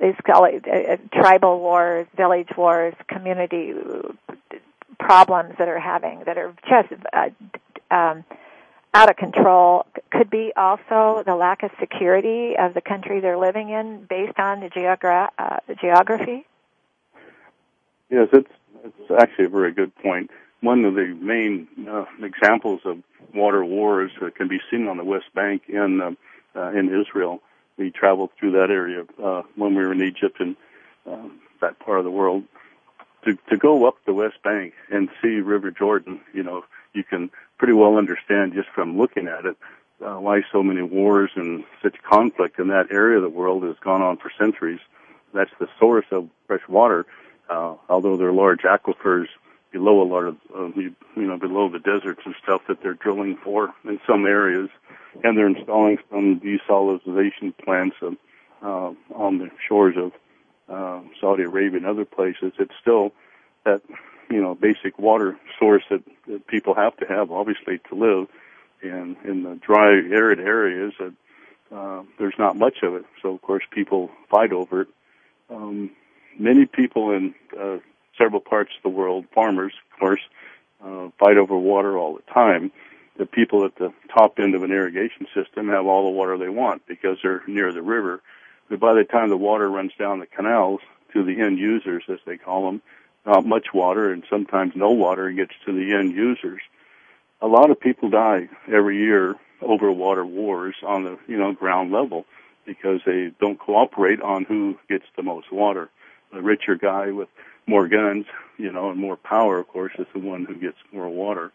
[0.00, 3.74] these it, uh, tribal wars, village wars, community
[5.00, 7.30] problems that are having, that are just uh,
[7.94, 8.24] um,
[8.94, 9.86] out of control,
[10.16, 14.60] could be also the lack of security of the country they're living in based on
[14.60, 16.46] the geogra- uh, geography?
[18.10, 18.50] Yes, it's
[18.84, 20.30] it's actually a very good point.
[20.60, 23.02] One of the main uh, examples of
[23.34, 26.10] water wars uh, can be seen on the West Bank in uh,
[26.54, 27.40] uh, in Israel.
[27.76, 30.56] We traveled through that area uh, when we were in Egypt and
[31.10, 31.28] uh,
[31.60, 32.44] that part of the world.
[33.24, 37.30] to to go up the West Bank and see River Jordan, you know, you can
[37.58, 39.56] pretty well understand just from looking at it
[40.00, 43.76] uh, why so many wars and such conflict in that area of the world has
[43.80, 44.80] gone on for centuries.
[45.32, 47.06] That's the source of fresh water.
[47.48, 49.26] Uh, although there are large aquifers
[49.70, 53.36] below a lot of, uh, you know, below the deserts and stuff that they're drilling
[53.36, 54.70] for in some areas,
[55.22, 58.10] and they're installing some desalination plants uh,
[58.62, 60.12] uh, on the shores of
[60.68, 62.52] uh, Saudi Arabia and other places.
[62.58, 63.12] It's still
[63.64, 63.82] that,
[64.30, 68.28] you know, basic water source that, that people have to have, obviously, to live.
[68.84, 73.04] And in the dry, arid areas, uh, uh, there's not much of it.
[73.22, 74.88] So, of course, people fight over it.
[75.50, 75.90] Um,
[76.38, 77.78] many people in uh,
[78.18, 80.20] several parts of the world, farmers, of course,
[80.84, 82.70] uh, fight over water all the time.
[83.16, 86.48] The people at the top end of an irrigation system have all the water they
[86.48, 88.20] want because they're near the river.
[88.68, 90.80] But by the time the water runs down the canals
[91.12, 92.82] to the end users, as they call them,
[93.24, 96.60] not much water and sometimes no water gets to the end users.
[97.40, 101.92] A lot of people die every year over water wars on the, you know, ground
[101.92, 102.24] level
[102.64, 105.90] because they don't cooperate on who gets the most water.
[106.32, 107.28] The richer guy with
[107.66, 108.26] more guns,
[108.56, 111.52] you know, and more power, of course, is the one who gets more water.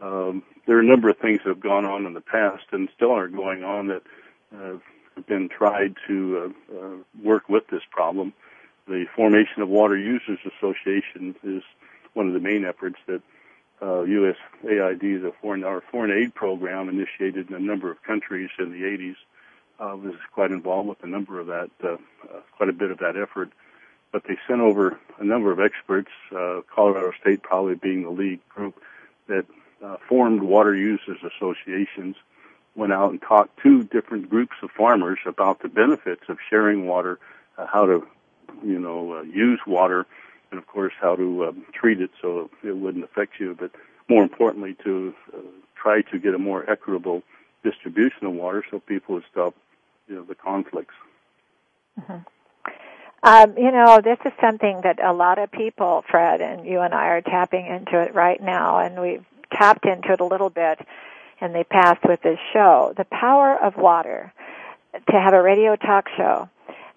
[0.00, 2.88] Um, there are a number of things that have gone on in the past and
[2.94, 4.02] still are going on that
[4.54, 4.78] uh,
[5.16, 8.32] have been tried to uh, uh, work with this problem.
[8.88, 11.62] The formation of Water Users Association is
[12.14, 13.22] one of the main efforts that
[13.80, 18.70] uh, USAID, the foreign our foreign aid program, initiated in a number of countries in
[18.72, 19.16] the 80s.
[19.78, 22.98] Uh, was quite involved with a number of that, uh, uh, quite a bit of
[22.98, 23.50] that effort
[24.12, 28.40] but they sent over a number of experts, uh, Colorado State probably being the lead
[28.48, 28.74] group,
[29.28, 29.46] that
[29.84, 32.16] uh, formed water users associations,
[32.74, 37.18] went out and taught two different groups of farmers about the benefits of sharing water,
[37.56, 38.06] how to,
[38.64, 40.06] you know, use water,
[40.50, 43.70] and of course how to um, treat it so it wouldn't affect you, but
[44.08, 45.38] more importantly to uh,
[45.80, 47.22] try to get a more equitable
[47.62, 49.54] distribution of water so people would stop,
[50.08, 50.94] you know, the conflicts.
[52.00, 52.18] Mm-hmm.
[53.22, 56.94] Um, you know, this is something that a lot of people, Fred, and you and
[56.94, 60.78] I are tapping into it right now, and we've tapped into it a little bit
[61.40, 62.94] in the past with this show.
[62.96, 64.32] The power of water.
[64.92, 66.48] To have a radio talk show.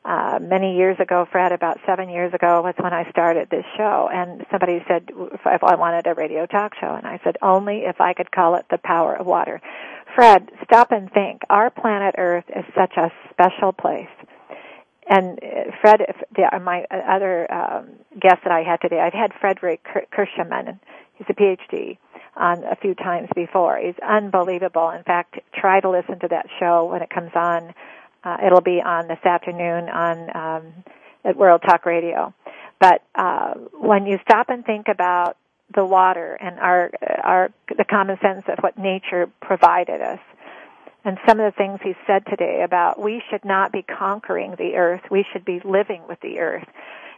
[0.05, 4.09] Uh, many years ago, Fred, about seven years ago, was when I started this show,
[4.11, 5.09] and somebody said
[5.45, 8.55] if I wanted a radio talk show, and I said only if I could call
[8.55, 9.61] it the power of water.
[10.13, 11.41] Fred, stop and think.
[11.49, 14.09] Our planet Earth is such a special place
[15.07, 16.01] and uh, Fred,
[16.61, 17.89] my other um,
[18.19, 20.79] guest that I had today, I've had Frederick Kirschenmann.
[21.15, 21.97] He's a PhD
[22.35, 23.77] on a few times before.
[23.77, 24.89] He's unbelievable.
[24.89, 27.73] In fact, try to listen to that show when it comes on.
[28.23, 30.73] Uh, it'll be on this afternoon on um,
[31.25, 32.33] at World Talk Radio.
[32.79, 35.37] But uh, when you stop and think about
[35.73, 36.91] the water and our
[37.23, 40.19] our the common sense of what nature provided us,
[41.05, 44.75] and some of the things he said today about we should not be conquering the
[44.75, 46.67] earth, we should be living with the earth.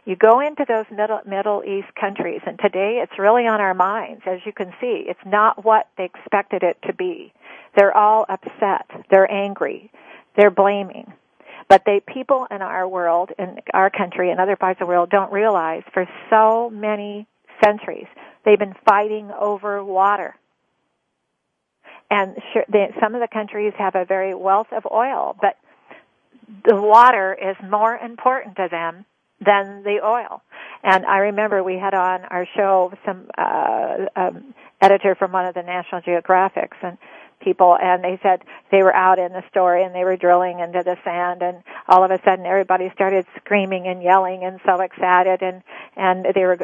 [0.04, 4.22] You go into those middle, middle East countries, and today it's really on our minds,
[4.24, 5.04] as you can see.
[5.08, 7.32] It's not what they expected it to be.
[7.76, 8.86] They're all upset.
[9.10, 9.90] They're angry.
[10.36, 11.12] They're blaming.
[11.68, 15.10] But they, people in our world, in our country and other parts of the world
[15.10, 17.26] don't realize for so many
[17.64, 18.06] centuries,
[18.44, 20.36] they've been fighting over water
[22.10, 25.56] and sure, they, some of the countries have a very wealth of oil, but
[26.64, 29.04] the water is more important to them
[29.44, 30.42] than the oil.
[30.82, 35.54] And I remember we had on our show some uh, um, editor from one of
[35.54, 36.96] the National Geographics, and
[37.40, 40.82] people and they said they were out in the story and they were drilling into
[40.82, 45.42] the sand and all of a sudden everybody started screaming and yelling and so excited
[45.42, 45.62] and
[45.96, 46.58] and they were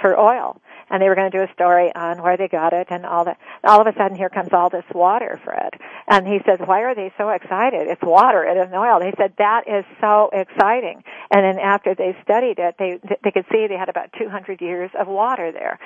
[0.00, 0.60] for oil
[0.90, 3.24] and they were going to do a story on where they got it and all
[3.24, 3.38] that.
[3.64, 5.74] All of a sudden here comes all this water fred
[6.06, 7.88] and he says why are they so excited?
[7.88, 9.00] It's water it isn't oil.
[9.00, 11.02] He said that is so exciting.
[11.30, 14.90] And then after they studied it they they could see they had about 200 years
[14.98, 15.78] of water there.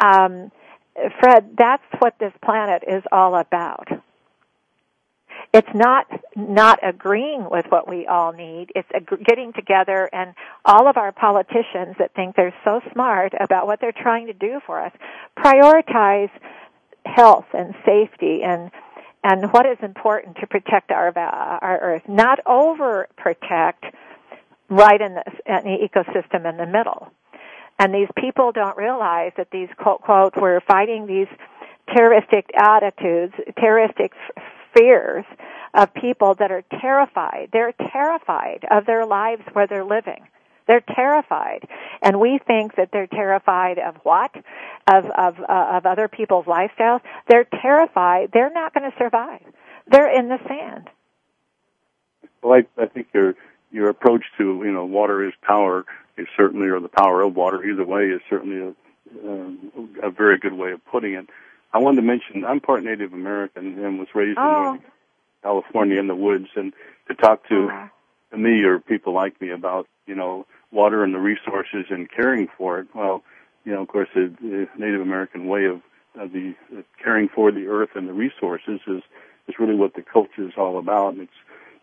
[0.00, 0.50] Um
[1.20, 3.88] Fred, that's what this planet is all about.
[5.52, 8.70] It's not not agreeing with what we all need.
[8.74, 10.34] It's ag- getting together and
[10.64, 14.60] all of our politicians that think they're so smart about what they're trying to do
[14.66, 14.92] for us
[15.38, 16.30] prioritize
[17.06, 18.70] health and safety and
[19.24, 23.84] and what is important to protect our our earth, not over protect
[24.68, 27.10] right in the, in the ecosystem in the middle.
[27.78, 31.28] And these people don't realize that these quote quote we're fighting these
[31.94, 34.12] terroristic attitudes, terroristic
[34.76, 35.24] fears
[35.74, 37.50] of people that are terrified.
[37.52, 40.26] They're terrified of their lives where they're living.
[40.66, 41.66] They're terrified,
[42.02, 44.34] and we think that they're terrified of what?
[44.86, 47.00] Of of uh, of other people's lifestyles.
[47.26, 48.30] They're terrified.
[48.34, 49.40] They're not going to survive.
[49.90, 50.90] They're in the sand.
[52.42, 53.34] Well, I, I think your
[53.70, 55.86] your approach to you know water is power
[56.18, 60.38] is certainly, or the power of water, either way, is certainly a, um, a very
[60.38, 61.28] good way of putting it.
[61.72, 64.74] I wanted to mention I'm part Native American and was raised oh.
[64.74, 64.82] in
[65.42, 66.72] California in the woods, and
[67.08, 68.36] to talk to uh-huh.
[68.36, 72.80] me or people like me about you know water and the resources and caring for
[72.80, 72.88] it.
[72.94, 73.22] Well,
[73.64, 75.82] you know, of course, the, the Native American way of,
[76.14, 79.02] of the uh, caring for the earth and the resources is
[79.46, 81.32] is really what the culture is all about, and it's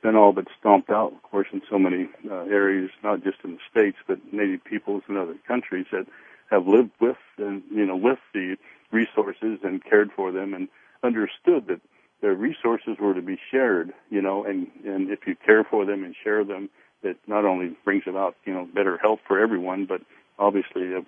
[0.05, 3.53] been all but stomped out, of course, in so many uh, areas, not just in
[3.53, 6.05] the states, but Native peoples in other countries that
[6.51, 8.55] have lived with and you know with the
[8.91, 10.67] resources and cared for them and
[11.03, 11.81] understood that
[12.21, 16.03] their resources were to be shared, you know, and and if you care for them
[16.03, 16.69] and share them,
[17.01, 20.01] it not only brings about you know better health for everyone, but
[20.37, 21.01] obviously uh,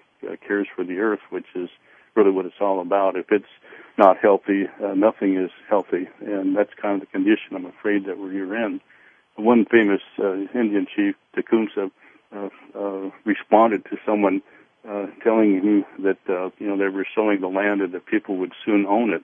[0.48, 1.70] cares for the earth, which is
[2.18, 3.18] really what it's all about.
[3.18, 3.46] If it's
[3.98, 8.20] not healthy, uh, nothing is healthy, and that's kind of the condition I'm afraid that
[8.20, 8.82] we're in.
[9.38, 11.92] One famous uh, Indian chief, Tecumseh,
[12.36, 14.42] uh, uh, responded to someone
[14.88, 18.38] uh, telling him that uh, you know they were selling the land and that people
[18.38, 19.24] would soon own it,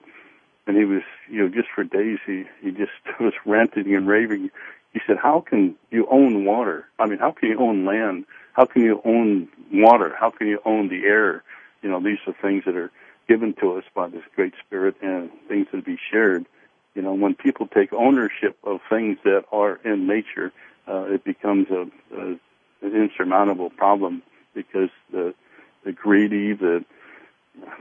[0.66, 4.50] and he was you know just for days he he just was ranting and raving.
[4.92, 6.86] He said, "How can you own water?
[6.98, 8.24] I mean, how can you own land?
[8.54, 10.14] How can you own water?
[10.18, 11.42] How can you own the air?
[11.84, 12.90] You know, these are things that are
[13.28, 16.46] given to us by this great spirit and things to be shared.
[16.94, 20.50] You know, when people take ownership of things that are in nature,
[20.88, 22.38] uh, it becomes a, a
[22.80, 24.22] an insurmountable problem
[24.54, 25.34] because the
[25.84, 26.84] the greedy, the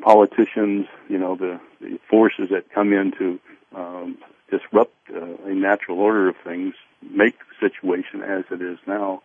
[0.01, 3.39] politicians, you know, the, the forces that come in to
[3.73, 4.17] um,
[4.51, 9.21] disrupt uh, a natural order of things, make the situation as it is now.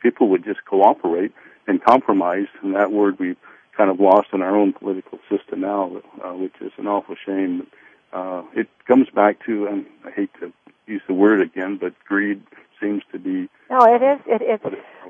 [0.00, 1.32] People would just cooperate
[1.66, 3.36] and compromise, and that word we
[3.76, 7.66] kind of lost in our own political system now, uh, which is an awful shame.
[8.12, 10.52] Uh, it comes back to, and I hate to
[10.86, 12.42] use the word again, but greed
[12.80, 13.48] seems to be.
[13.70, 14.20] No, it is.
[14.26, 14.64] It, it's.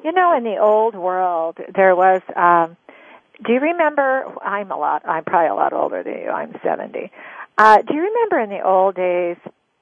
[0.04, 2.22] You know, in the old world, there was.
[2.36, 2.76] Um,
[3.44, 4.24] do you remember?
[4.42, 5.02] I'm a lot.
[5.06, 6.28] I'm probably a lot older than you.
[6.28, 7.10] I'm 70.
[7.58, 9.36] Uh, do you remember in the old days,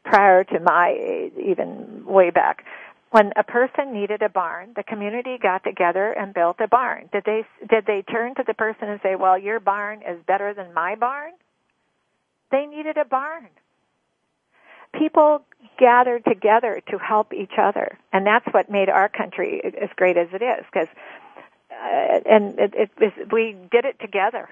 [0.05, 2.65] prior to my age, even way back,
[3.11, 7.09] when a person needed a barn, the community got together and built a barn.
[7.13, 10.55] Did they did they turn to the person and say, "Well, your barn is better
[10.55, 11.33] than my barn"?
[12.51, 13.49] They needed a barn.
[14.93, 15.43] People
[15.79, 20.29] gathered together to help each other, and that's what made our country as great as
[20.33, 20.65] it is.
[20.73, 20.89] Because,
[21.71, 24.49] uh, and it, it, it, we did it together,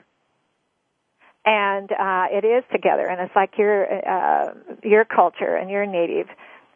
[1.45, 3.07] and uh, it is together.
[3.07, 6.29] And it's like your uh, your culture and your native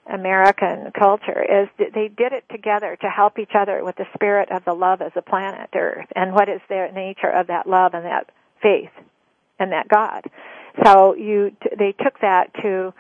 [0.06, 4.50] American culture is that they did it together to help each other with the spirit
[4.50, 7.94] of the love as a planet Earth and what is the nature of that love
[7.94, 8.30] and that
[8.60, 8.90] faith
[9.58, 10.24] and that God.
[10.84, 12.92] So you they took that to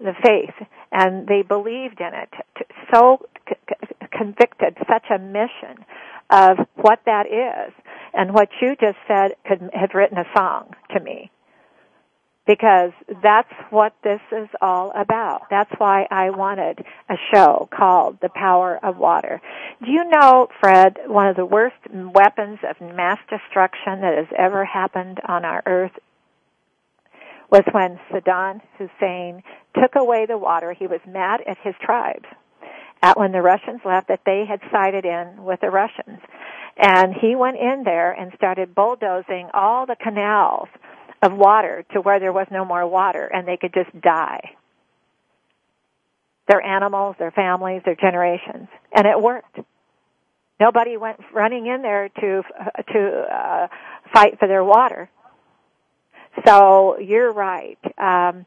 [0.00, 2.30] the faith and they believed in it
[2.92, 3.26] so
[4.10, 5.84] convicted such a mission
[6.30, 7.72] of what that is
[8.14, 11.30] and what you just said could have written a song to me
[12.46, 12.92] because
[13.22, 15.42] that's what this is all about.
[15.50, 19.40] That's why I wanted a show called The Power of Water.
[19.84, 24.64] Do you know, Fred, one of the worst weapons of mass destruction that has ever
[24.64, 25.92] happened on our earth
[27.50, 29.42] was when Saddam Hussein
[29.80, 30.72] took away the water.
[30.72, 32.26] He was mad at his tribes
[33.02, 36.20] at when the Russians left that they had sided in with the Russians.
[36.76, 40.68] And he went in there and started bulldozing all the canals
[41.26, 44.52] of water to where there was no more water and they could just die.
[46.48, 48.68] Their animals, their families, their generations.
[48.94, 49.58] And it worked.
[50.60, 52.42] Nobody went running in there to
[52.92, 53.66] to uh,
[54.14, 55.10] fight for their water.
[56.46, 57.78] So you're right.
[57.98, 58.46] Um,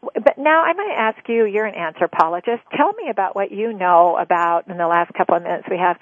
[0.00, 1.44] but now I'm going to ask you.
[1.44, 2.62] You're an anthropologist.
[2.76, 5.98] Tell me about what you know about in the last couple of minutes we have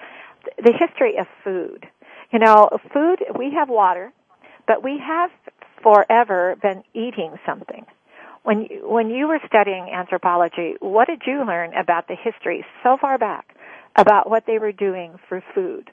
[0.57, 1.85] the history of food.
[2.31, 3.19] You know, food.
[3.37, 4.13] We have water,
[4.67, 5.31] but we have
[5.81, 7.85] forever been eating something.
[8.43, 12.97] When you, when you were studying anthropology, what did you learn about the history so
[12.99, 13.55] far back
[13.95, 15.91] about what they were doing for food?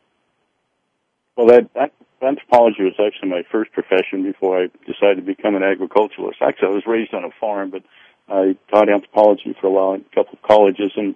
[1.36, 5.62] Well, that, that anthropology was actually my first profession before I decided to become an
[5.62, 6.38] agriculturalist.
[6.40, 7.82] Actually, I was raised on a farm, but
[8.28, 11.14] I taught anthropology for a while in a couple of colleges, and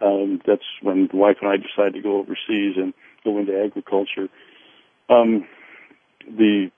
[0.00, 2.92] um, that's when the wife and I decided to go overseas and
[3.22, 4.28] go into agriculture.
[5.08, 5.46] Um,
[6.26, 6.70] the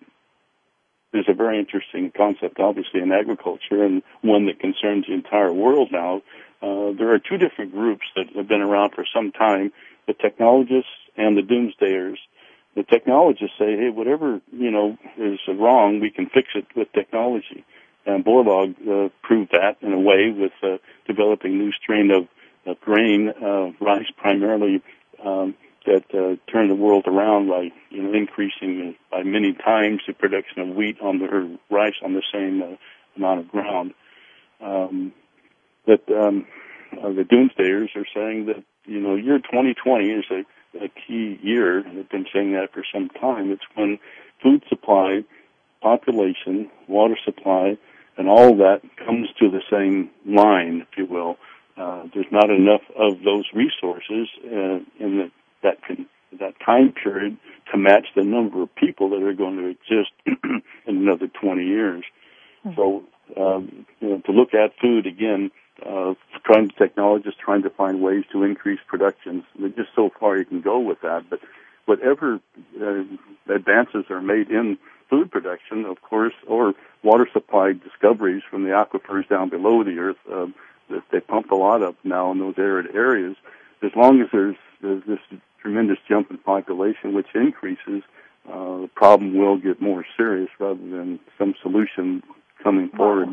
[1.13, 5.91] is a very interesting concept, obviously, in agriculture and one that concerns the entire world
[5.93, 6.23] now.
[6.63, 9.73] Uh, there are two different groups that have been around for some time,
[10.07, 12.17] the technologists and the doomsdayers.
[12.75, 17.65] The technologists say, hey, whatever you know is wrong, we can fix it with technology.
[18.07, 22.29] And Borlaug uh, proved that in a way with uh, developing new strain of,
[22.65, 24.83] of grain, uh, rice primarily,
[25.25, 25.55] um,
[25.87, 30.61] that uh, turned the world around by you know increasing by many times the production
[30.63, 32.77] of wheat on the or rice on the same uh,
[33.17, 33.95] amount of ground.
[34.61, 35.13] Um,
[35.87, 36.47] that um,
[36.93, 41.83] uh, the doomsdayers are saying that you know year 2020 is a, a key year.
[41.83, 43.51] They've been saying that for some time.
[43.51, 43.99] It's when
[44.43, 45.25] food supply,
[45.81, 47.77] population, water supply,
[48.17, 51.37] and all that comes to the same line, if you will.
[51.77, 55.31] Uh, there's not enough of those resources uh, in the,
[55.63, 56.07] that can,
[56.39, 57.37] that time period
[57.71, 60.13] to match the number of people that are going to exist
[60.87, 62.05] in another 20 years.
[62.65, 62.77] Mm-hmm.
[62.77, 63.05] So,
[63.37, 65.51] um, you know, to look at food again,
[65.85, 69.45] uh, trying technologists trying to find ways to increase production.
[69.59, 71.41] There's just so far you can go with that, but
[71.87, 72.41] whatever
[72.81, 73.05] uh,
[73.49, 74.79] advances are made in
[75.11, 80.17] food production, of course, or water supply discoveries from the aquifers down below the earth
[80.31, 80.47] uh,
[80.91, 83.37] that they pump a lot of now in those arid areas.
[83.83, 85.19] As long as there's, there's this
[85.63, 88.03] tremendous jump in population, which increases,
[88.49, 92.23] uh, the problem will get more serious rather than some solution
[92.63, 93.29] coming forward.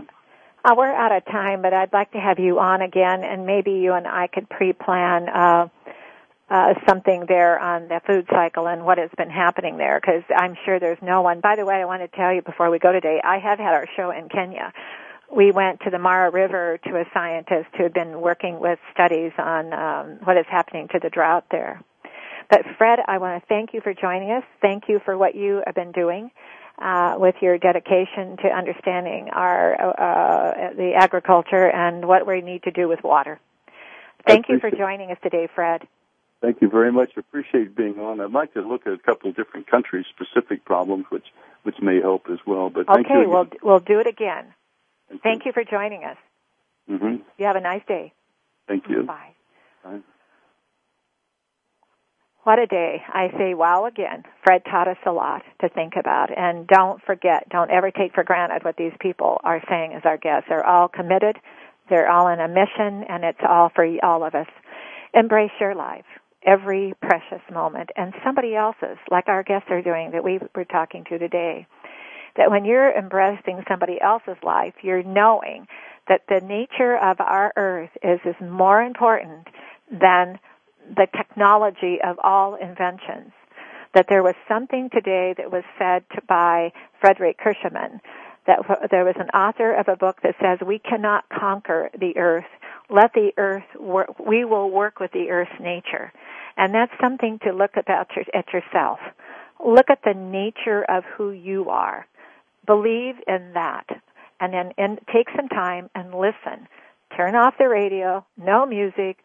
[0.64, 3.72] Uh, we're out of time, but I'd like to have you on again, and maybe
[3.72, 5.68] you and I could pre-plan uh,
[6.50, 10.56] uh, something there on the food cycle and what has been happening there because I'm
[10.66, 11.40] sure there's no one.
[11.40, 13.74] By the way, I want to tell you before we go today, I have had
[13.74, 14.74] our show in Kenya.
[15.32, 19.32] We went to the Mara River to a scientist who had been working with studies
[19.38, 21.82] on um, what is happening to the drought there.
[22.50, 24.44] But Fred, I want to thank you for joining us.
[24.62, 26.32] Thank you for what you have been doing.
[26.82, 32.72] Uh, with your dedication to understanding our uh, the agriculture and what we need to
[32.72, 33.38] do with water.
[34.26, 35.86] Thank you for joining us today, Fred.
[36.40, 37.18] Thank you very much.
[37.18, 38.22] Appreciate being on.
[38.22, 41.26] I'd like to look at a couple of different countries specific problems, which
[41.64, 42.70] which may help as well.
[42.70, 44.54] But okay, we'll we'll do it again.
[45.10, 45.50] Thank, thank you.
[45.50, 45.54] you.
[45.54, 46.18] for joining us.
[46.90, 47.24] Mm-hmm.
[47.38, 48.14] You have a nice day.
[48.70, 49.04] Thank you.
[49.04, 49.36] Bye.
[49.84, 50.00] Bye.
[52.44, 53.02] What a day.
[53.08, 54.24] I say wow again.
[54.44, 56.36] Fred taught us a lot to think about.
[56.36, 60.18] And don't forget, don't ever take for granted what these people are saying as our
[60.18, 60.48] guests.
[60.50, 61.38] They're all committed.
[61.90, 64.48] They're all in a mission and it's all for all of us.
[65.14, 66.06] Embrace your life
[66.46, 71.04] every precious moment and somebody else's, like our guests are doing that we were talking
[71.10, 71.68] to today.
[72.38, 75.68] That when you're embracing somebody else's life, you're knowing
[76.08, 79.48] that the nature of our earth is, is more important
[79.92, 80.40] than
[80.96, 83.32] the technology of all inventions.
[83.96, 86.72] That there was something today that was said to, by
[87.02, 88.02] Frederick Kirschenmann
[88.50, 92.50] that there was an author of a book that says we cannot conquer the earth.
[92.90, 94.18] Let the earth work.
[94.20, 96.12] We will work with the earth's nature.
[96.58, 99.00] And that's something to look about your, at yourself.
[99.64, 102.08] Look at the nature of who you are.
[102.66, 103.86] Believe in that.
[104.40, 106.68] And then and take some time and listen.
[107.16, 109.18] Turn off the radio, no music,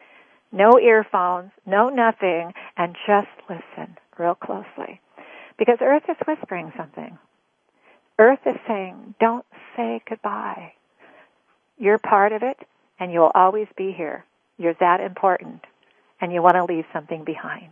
[0.55, 5.01] no earphones, no nothing, and just listen real closely.
[5.59, 7.19] Because Earth is whispering something.
[8.19, 9.45] Earth is saying, don't
[9.77, 10.73] say goodbye.
[11.77, 12.57] You're part of it,
[12.99, 14.25] and you'll always be here.
[14.57, 15.63] You're that important
[16.21, 17.71] and you want to leave something behind.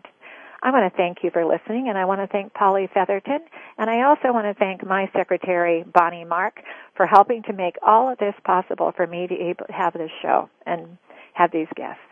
[0.63, 3.41] I want to thank you for listening, and I want to thank Polly Featherton,
[3.79, 6.61] and I also want to thank my secretary, Bonnie Mark,
[6.97, 10.99] for helping to make all of this possible for me to have this show and
[11.35, 12.12] have these guests.